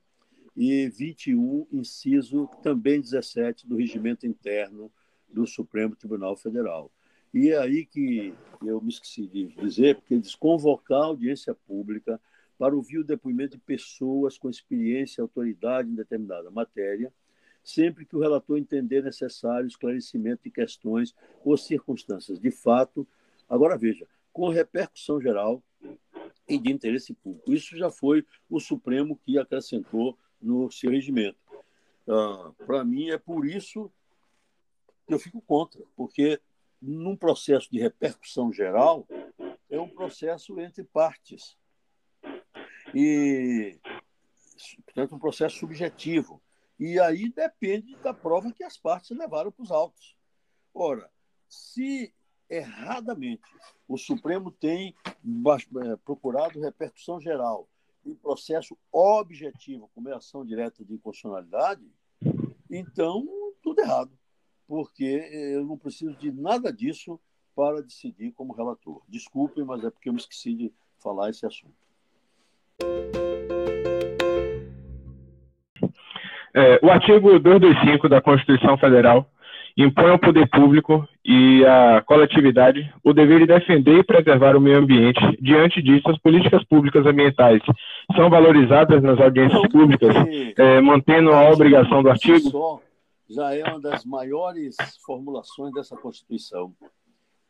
[0.56, 4.92] e 21, inciso também 17 do regimento interno
[5.28, 6.92] do Supremo Tribunal Federal.
[7.34, 8.34] E é aí que
[8.66, 12.20] eu me esqueci de dizer, porque eles convocar a audiência pública
[12.58, 17.14] para ouvir o depoimento de pessoas com experiência e autoridade em determinada matéria,
[17.64, 23.08] sempre que o relator entender necessário esclarecimento de questões ou circunstâncias de fato,
[23.48, 25.64] agora veja, com repercussão geral
[26.48, 27.52] e de interesse público.
[27.52, 31.38] Isso já foi o Supremo que acrescentou no seu regimento.
[32.08, 33.92] Ah, Para mim, é por isso
[35.08, 36.40] que eu fico contra, porque
[36.82, 39.08] num processo de repercussão geral,
[39.70, 41.58] é um processo entre partes.
[42.94, 43.78] E,
[44.86, 46.42] portanto, um processo subjetivo.
[46.80, 50.16] E aí depende da prova que as partes levaram para os autos.
[50.74, 51.12] Ora,
[51.48, 52.14] se
[52.50, 53.44] erradamente
[53.88, 57.68] o Supremo tem é, procurado repercussão geral
[58.06, 61.82] em processo objetivo, como é ação direta de inconstitucionalidade,
[62.70, 63.26] então
[63.62, 64.12] tudo errado,
[64.68, 65.04] porque
[65.54, 67.20] eu não preciso de nada disso
[67.56, 69.02] para decidir como relator.
[69.08, 71.74] Desculpem, mas é porque eu me esqueci de falar esse assunto.
[76.54, 79.30] É, o artigo 225 da Constituição Federal
[79.78, 84.80] impõe ao poder público e à coletividade o dever de defender e preservar o meio
[84.80, 85.20] ambiente.
[85.42, 87.62] Diante disso, as políticas públicas ambientais
[88.16, 90.16] são valorizadas nas audiências públicas,
[90.58, 92.82] é, mantendo a obrigação do artigo?
[93.30, 96.74] já é uma das maiores formulações dessa Constituição.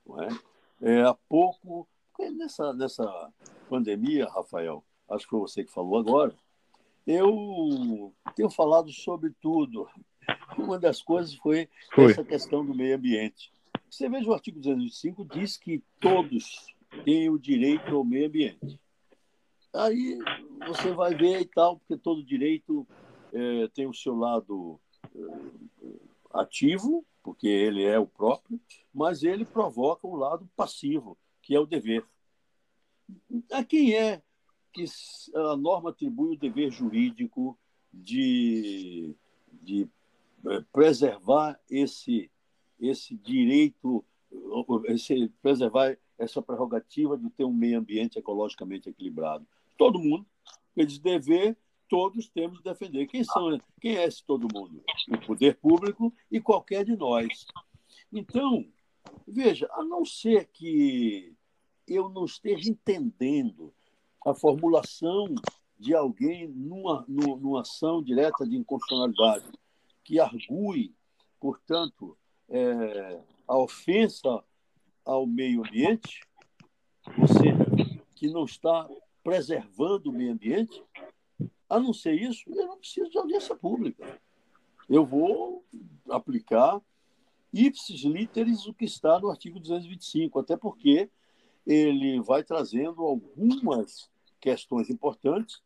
[0.06, 0.28] Não é?
[0.82, 1.88] É, há pouco,
[2.38, 3.32] nessa, nessa
[3.70, 6.34] pandemia, Rafael, acho que foi você que falou agora,
[7.08, 9.88] eu tenho falado sobre tudo.
[10.58, 12.12] Uma das coisas foi, foi.
[12.12, 13.52] essa questão do meio ambiente.
[13.90, 18.80] Você veja o artigo 205 diz que todos têm o direito ao meio ambiente.
[19.74, 20.18] Aí
[20.68, 22.88] você vai ver e tal, porque todo direito
[23.32, 24.80] é, tem o seu lado
[25.16, 25.20] é,
[26.34, 28.60] ativo, porque ele é o próprio,
[28.94, 32.06] mas ele provoca um lado passivo, que é o dever.
[33.52, 34.22] A quem é
[34.74, 34.86] que
[35.36, 37.58] a norma atribui o dever jurídico
[37.92, 39.16] de,
[39.62, 39.88] de
[40.72, 42.32] preservar esse,
[42.80, 44.04] esse direito,
[44.86, 49.46] esse, preservar essa prerrogativa de ter um meio ambiente ecologicamente equilibrado?
[49.78, 50.26] Todo mundo.
[50.76, 51.58] Eles dever
[51.90, 53.08] todos temos de defender.
[53.08, 54.84] Quem, são, quem é esse todo mundo?
[55.10, 57.48] O poder público e qualquer de nós.
[58.14, 58.66] Então,
[59.28, 61.34] veja, a não ser que
[61.88, 63.74] eu não esteja entendendo
[64.26, 65.34] a formulação
[65.80, 69.50] de alguém numa, numa ação direta de inconstitucionalidade
[70.04, 70.96] que argue,
[71.40, 72.18] portanto,
[72.50, 74.44] é, a ofensa
[75.06, 76.22] ao meio ambiente,
[77.20, 78.88] ou seja, que não está
[79.24, 80.84] preservando o meio ambiente,
[81.70, 84.20] a não ser isso, eu não preciso de audiência pública.
[84.90, 85.64] Eu vou
[86.10, 86.82] aplicar
[87.54, 91.10] ipsis literis o que está no artigo 225, até porque
[91.66, 95.62] ele vai trazendo algumas questões importantes,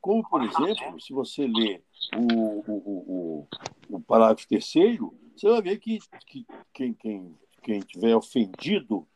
[0.00, 1.84] como, por exemplo, se você ler
[2.16, 3.46] o, o,
[3.90, 9.06] o, o parágrafo terceiro, você vai ver que, que quem, quem, quem tiver ofendido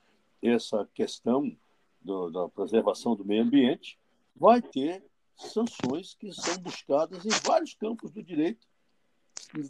[0.43, 1.57] essa questão
[2.01, 3.99] do, da preservação do meio ambiente
[4.37, 5.03] vai ter
[5.37, 8.66] sanções que são buscadas em vários campos do direito,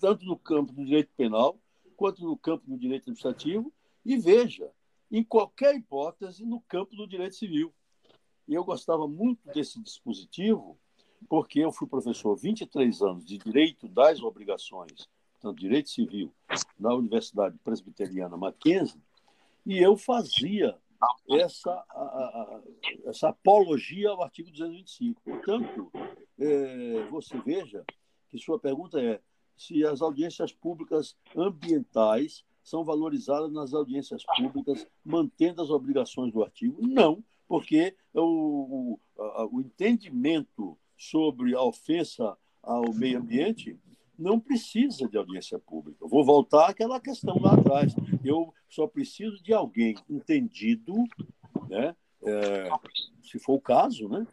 [0.01, 1.59] tanto no campo do direito penal,
[1.97, 3.73] quanto no campo do direito administrativo,
[4.05, 4.71] e veja,
[5.11, 7.73] em qualquer hipótese, no campo do direito civil.
[8.47, 10.79] E eu gostava muito desse dispositivo,
[11.29, 16.33] porque eu fui professor 23 anos de direito das obrigações, portanto, direito civil,
[16.79, 19.01] na Universidade Presbiteriana Mackenzie,
[19.67, 20.77] e eu fazia
[21.31, 22.61] essa, a, a,
[23.07, 25.21] essa apologia ao artigo 225.
[25.23, 25.91] Portanto,
[26.39, 27.85] é, você veja
[28.29, 29.21] que sua pergunta é
[29.57, 36.79] se as audiências públicas ambientais são valorizadas nas audiências públicas, mantendo as obrigações do artigo.
[36.81, 43.79] Não, porque o, o, o entendimento sobre a ofensa ao meio ambiente
[44.19, 46.07] não precisa de audiência pública.
[46.07, 47.95] Vou voltar àquela questão lá atrás.
[48.25, 50.95] Eu só preciso de alguém entendido,
[51.69, 51.97] né?
[52.23, 52.69] É,
[53.23, 54.27] se for o caso, né?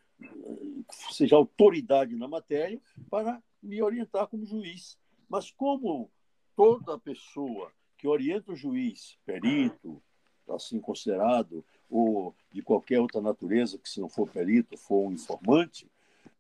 [1.12, 2.80] seja autoridade na matéria,
[3.10, 4.98] para me orientar como juiz.
[5.30, 6.10] Mas como
[6.56, 10.02] toda pessoa que orienta o juiz, perito,
[10.50, 15.90] assim considerado, ou de qualquer outra natureza, que se não for perito, for um informante,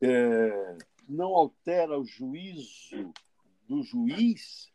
[0.01, 3.13] é, não altera o juízo
[3.67, 4.71] do juiz,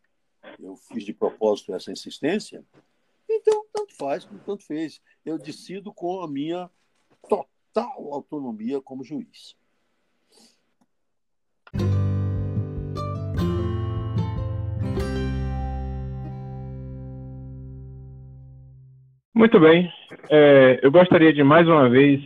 [0.60, 2.64] eu fiz de propósito essa insistência,
[3.28, 5.00] então tanto faz como tanto fez.
[5.24, 6.70] Eu decido com a minha
[7.28, 9.56] total autonomia como juiz.
[19.34, 19.92] Muito bem.
[20.30, 22.24] É, eu gostaria de mais uma vez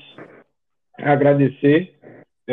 [0.96, 1.99] agradecer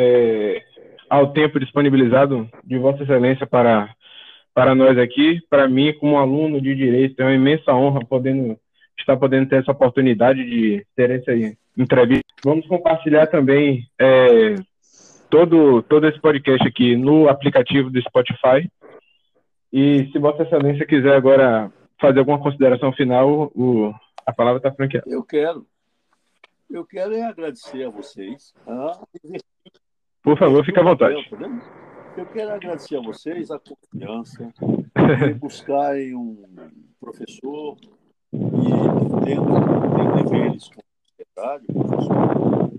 [0.00, 0.62] é,
[1.10, 3.92] ao tempo disponibilizado de Vossa Excelência para
[4.54, 5.40] para nós aqui.
[5.48, 8.58] Para mim, como aluno de direito, é uma imensa honra podendo
[8.98, 11.32] estar podendo ter essa oportunidade de ter essa
[11.76, 12.24] entrevista.
[12.44, 14.56] Vamos compartilhar também é,
[15.30, 18.68] todo, todo esse podcast aqui no aplicativo do Spotify.
[19.72, 23.92] E se Vossa Excelência quiser agora fazer alguma consideração final, o,
[24.26, 25.06] a palavra está franqueada.
[25.08, 25.66] Eu quero.
[26.70, 28.52] Eu quero é agradecer a vocês.
[28.66, 29.00] Ah,
[30.28, 31.26] Por favor, fique à vontade.
[32.14, 34.52] Eu quero agradecer a vocês a confiança
[35.24, 36.44] de buscarem um
[37.00, 37.78] professor
[38.30, 39.46] e tendo,
[39.96, 40.82] tendo deveres com
[41.40, 41.58] a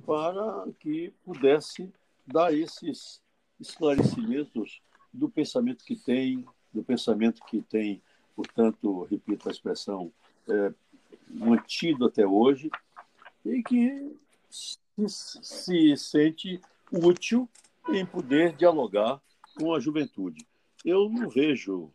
[0.06, 1.92] para que pudesse
[2.28, 3.20] dar esses
[3.60, 4.80] esclarecimentos
[5.12, 8.00] do pensamento que tem, do pensamento que tem,
[8.36, 10.12] portanto, repito a expressão,
[10.48, 10.72] é,
[11.28, 12.70] mantido até hoje,
[13.44, 14.16] e que
[14.52, 14.78] se,
[15.08, 16.62] se sente
[16.92, 17.50] útil
[17.90, 19.22] em poder dialogar
[19.58, 20.46] com a juventude.
[20.86, 21.92] Eu não vejo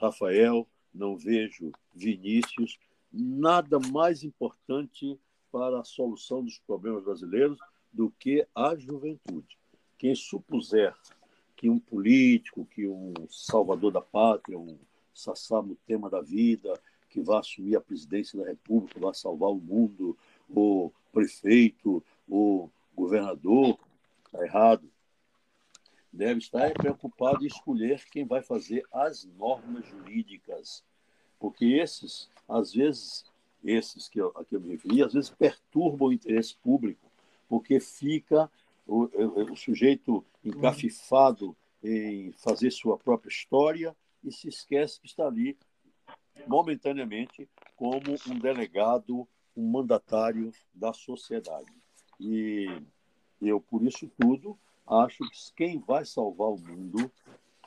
[0.00, 2.78] Rafael, não vejo Vinícius,
[3.12, 5.18] nada mais importante
[5.50, 7.58] para a solução dos problemas brasileiros
[7.92, 9.58] do que a juventude.
[9.96, 10.94] Quem supuser
[11.56, 14.78] que um político, que um salvador da pátria, um
[15.14, 19.54] sassá no tema da vida, que vai assumir a presidência da República, vai salvar o
[19.54, 20.16] mundo,
[20.50, 23.78] o prefeito, o governador,
[24.36, 24.90] está errado.
[26.12, 30.84] Deve estar preocupado em escolher quem vai fazer as normas jurídicas,
[31.38, 33.24] porque esses, às vezes,
[33.64, 37.10] esses que eu, a que eu me referi, às vezes perturbam o interesse público,
[37.48, 38.50] porque fica
[38.86, 43.94] o, o, o sujeito encafifado em fazer sua própria história
[44.24, 45.56] e se esquece que está ali
[46.46, 51.70] momentaneamente como um delegado, um mandatário da sociedade.
[52.18, 52.66] E
[53.40, 57.10] eu, por isso tudo, acho que quem vai salvar o mundo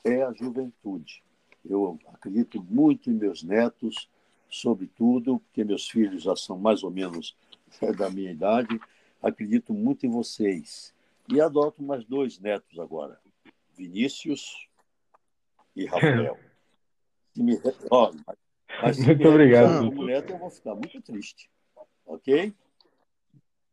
[0.04, 1.22] é a juventude.
[1.64, 4.08] Eu acredito muito em meus netos,
[4.48, 7.36] sobretudo, porque meus filhos já são mais ou menos
[7.98, 8.80] da minha idade.
[9.22, 10.94] Acredito muito em vocês.
[11.28, 13.20] E adoto mais dois netos agora,
[13.76, 14.68] Vinícius
[15.76, 16.38] e Rafael.
[17.36, 17.60] me...
[17.90, 18.18] Olha,
[18.82, 19.86] mas se muito obrigado.
[19.86, 21.50] Como neto, eu vou ficar muito triste.
[22.06, 22.52] Ok?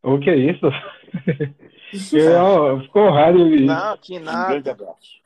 [0.03, 0.65] O que é isso?
[2.15, 3.37] eu, ficou honrado.
[3.37, 4.45] Não, que nada.
[4.45, 5.17] Um grande abraço.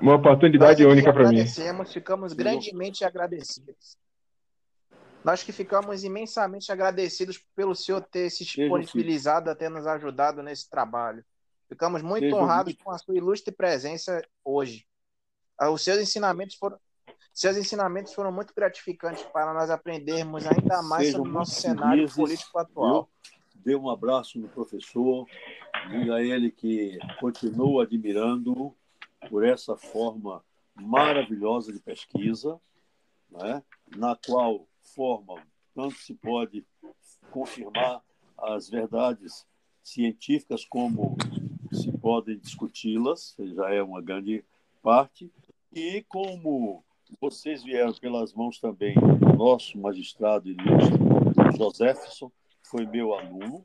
[0.00, 1.44] Uma oportunidade Nós única para mim.
[1.86, 3.96] Ficamos grandemente agradecidos.
[5.24, 10.70] Nós que ficamos imensamente agradecidos pelo senhor ter se disponibilizado a ter nos ajudado nesse
[10.70, 11.24] trabalho.
[11.68, 14.86] Ficamos muito Seja honrados com a sua ilustre presença hoje.
[15.58, 16.78] Ah, os seus ensinamentos foram,
[17.36, 22.10] seus ensinamentos foram muito gratificantes para nós aprendermos ainda mais Sejam sobre o nosso cenário
[22.10, 23.10] político atual.
[23.56, 25.26] Dê um abraço no professor,
[25.90, 28.74] diga a ele que continuo admirando
[29.28, 30.42] por essa forma
[30.74, 32.58] maravilhosa de pesquisa,
[33.30, 33.62] né,
[33.94, 35.34] na qual forma
[35.74, 36.64] tanto se pode
[37.30, 38.00] confirmar
[38.38, 39.46] as verdades
[39.82, 41.18] científicas como
[41.70, 44.42] se podem discuti-las, já é uma grande
[44.82, 45.30] parte,
[45.70, 46.82] e como
[47.20, 52.30] vocês vieram pelas mãos também do nosso magistrado ilustre, Joséfson,
[52.62, 53.64] foi meu aluno,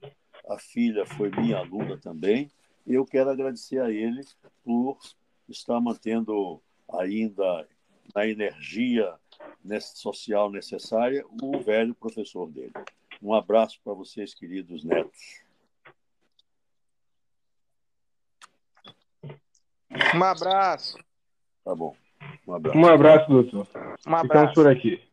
[0.50, 2.52] a filha foi minha aluna também,
[2.86, 4.22] e eu quero agradecer a ele
[4.64, 4.98] por
[5.50, 7.68] estar mantendo ainda
[8.14, 9.14] na energia
[9.80, 12.74] social necessária o velho professor dele.
[13.22, 15.42] Um abraço para vocês, queridos netos.
[20.16, 20.98] Um abraço.
[21.64, 21.96] Tá bom.
[22.48, 22.78] Um abraço.
[22.78, 23.68] Um abraço, doutor.
[24.08, 24.22] Um abraço.
[24.22, 25.12] Ficamos por aqui.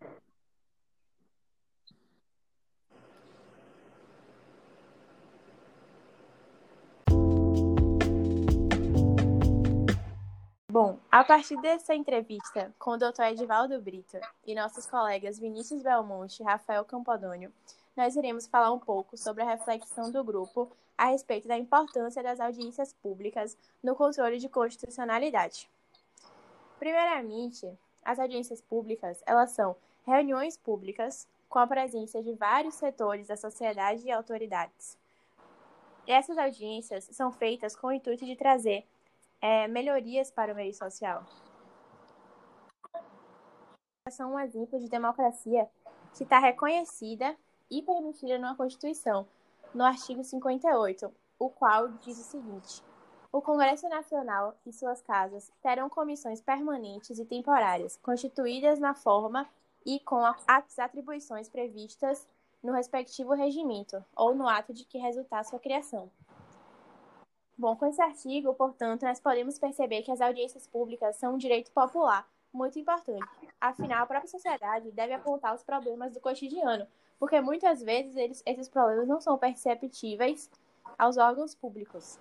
[10.71, 13.23] Bom, a partir dessa entrevista com o Dr.
[13.33, 17.53] Edivaldo Brito e nossos colegas Vinícius Belmonte e Rafael Campodônio,
[17.97, 22.39] nós iremos falar um pouco sobre a reflexão do grupo a respeito da importância das
[22.39, 25.69] audiências públicas no controle de constitucionalidade.
[26.79, 27.69] Primeiramente,
[28.05, 29.77] as audiências públicas, elas são
[30.07, 34.97] reuniões públicas com a presença de vários setores da sociedade e autoridades.
[36.07, 38.87] Essas audiências são feitas com o intuito de trazer
[39.41, 41.25] é, melhorias para o meio social.
[44.11, 45.69] São um exemplo de democracia
[46.15, 47.37] que está reconhecida
[47.71, 49.27] e permitida na Constituição,
[49.75, 52.83] no artigo 58, o qual diz o seguinte:
[53.31, 59.47] o Congresso Nacional e suas casas terão comissões permanentes e temporárias, constituídas na forma
[59.85, 62.27] e com as atribuições previstas
[62.63, 66.11] no respectivo regimento ou no ato de que resultar sua criação.
[67.57, 71.71] Bom, com esse artigo, portanto, nós podemos perceber que as audiências públicas são um direito
[71.73, 73.29] popular muito importante.
[73.61, 76.87] Afinal, a própria sociedade deve apontar os problemas do cotidiano,
[77.19, 80.51] porque muitas vezes eles, esses problemas não são perceptíveis
[80.97, 82.19] aos órgãos públicos.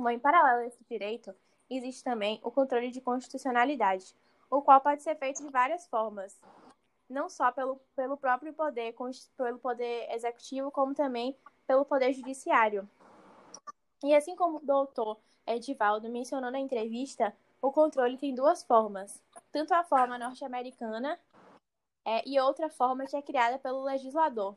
[0.00, 1.34] Bom, em paralelo a esse direito,
[1.68, 4.16] existe também o controle de constitucionalidade,
[4.50, 6.40] o qual pode ser feito de várias formas,
[7.06, 8.94] não só pelo, pelo próprio poder,
[9.36, 11.36] pelo poder executivo, como também
[11.66, 12.88] pelo poder judiciário.
[14.02, 19.22] E assim como o doutor Edivaldo mencionou na entrevista, o controle tem duas formas,
[19.52, 21.20] tanto a forma norte-americana
[22.06, 24.56] é, e outra forma que é criada pelo legislador.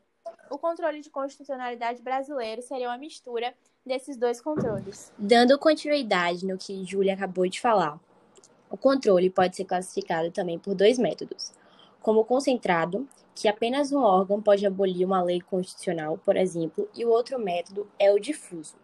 [0.49, 3.53] O controle de constitucionalidade brasileiro seria uma mistura
[3.85, 5.11] desses dois controles.
[5.18, 7.99] Dando continuidade no que Júlia acabou de falar,
[8.69, 11.53] o controle pode ser classificado também por dois métodos,
[12.01, 17.10] como concentrado, que apenas um órgão pode abolir uma lei constitucional, por exemplo, e o
[17.10, 18.76] outro método é o difuso.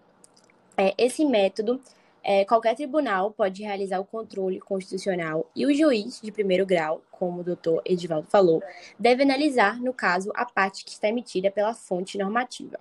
[0.78, 1.80] É, esse método,
[2.24, 7.42] é, qualquer tribunal pode realizar o controle constitucional e o juiz de primeiro grau, como
[7.42, 8.62] o doutor Edivaldo falou,
[8.98, 12.80] deve analisar, no caso, a parte que está emitida pela fonte normativa.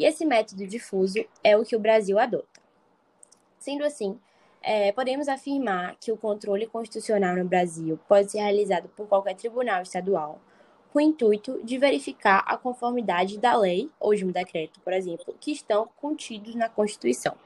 [0.00, 2.58] E esse método difuso é o que o Brasil adota.
[3.58, 4.18] Sendo assim,
[4.62, 9.82] é, podemos afirmar que o controle constitucional no Brasil pode ser realizado por qualquer tribunal
[9.82, 10.40] estadual,
[10.90, 15.36] com o intuito de verificar a conformidade da lei ou de um decreto, por exemplo,
[15.38, 17.36] que estão contidos na Constituição.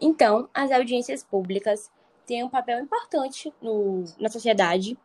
[0.00, 1.90] Então, as audiências públicas
[2.24, 4.96] têm um papel importante no, na sociedade,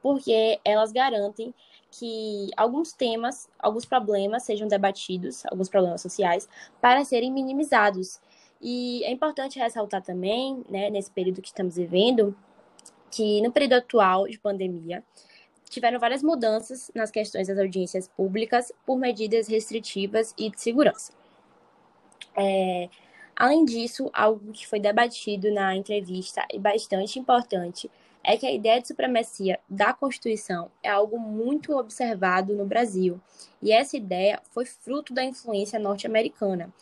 [0.00, 1.54] porque elas garantem
[1.90, 6.48] que alguns temas, alguns problemas sejam debatidos, alguns problemas sociais,
[6.80, 8.20] para serem minimizados.
[8.60, 12.36] E é importante ressaltar também, né, nesse período que estamos vivendo,
[13.10, 15.02] que no período atual de pandemia,
[15.68, 21.12] tiveram várias mudanças nas questões das audiências públicas por medidas restritivas e de segurança.
[22.36, 22.88] É,
[23.34, 27.90] além disso, algo que foi debatido na entrevista e bastante importante
[28.22, 33.20] é que a ideia de supremacia da Constituição é algo muito observado no Brasil,
[33.62, 36.72] e essa ideia foi fruto da influência norte-americana.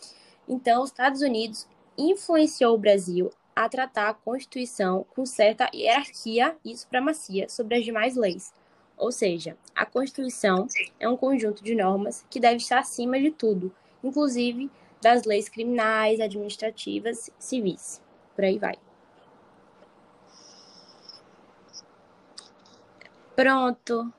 [0.48, 1.66] Então, os Estados Unidos
[1.97, 8.16] influenciou o Brasil a tratar a Constituição com certa hierarquia e supremacia sobre as demais
[8.16, 8.52] leis,
[8.97, 10.66] ou seja, a Constituição
[10.98, 14.70] é um conjunto de normas que deve estar acima de tudo, inclusive
[15.01, 18.02] das leis criminais, administrativas, civis.
[18.35, 18.88] Por aí vai.
[23.39, 24.18] Pronto.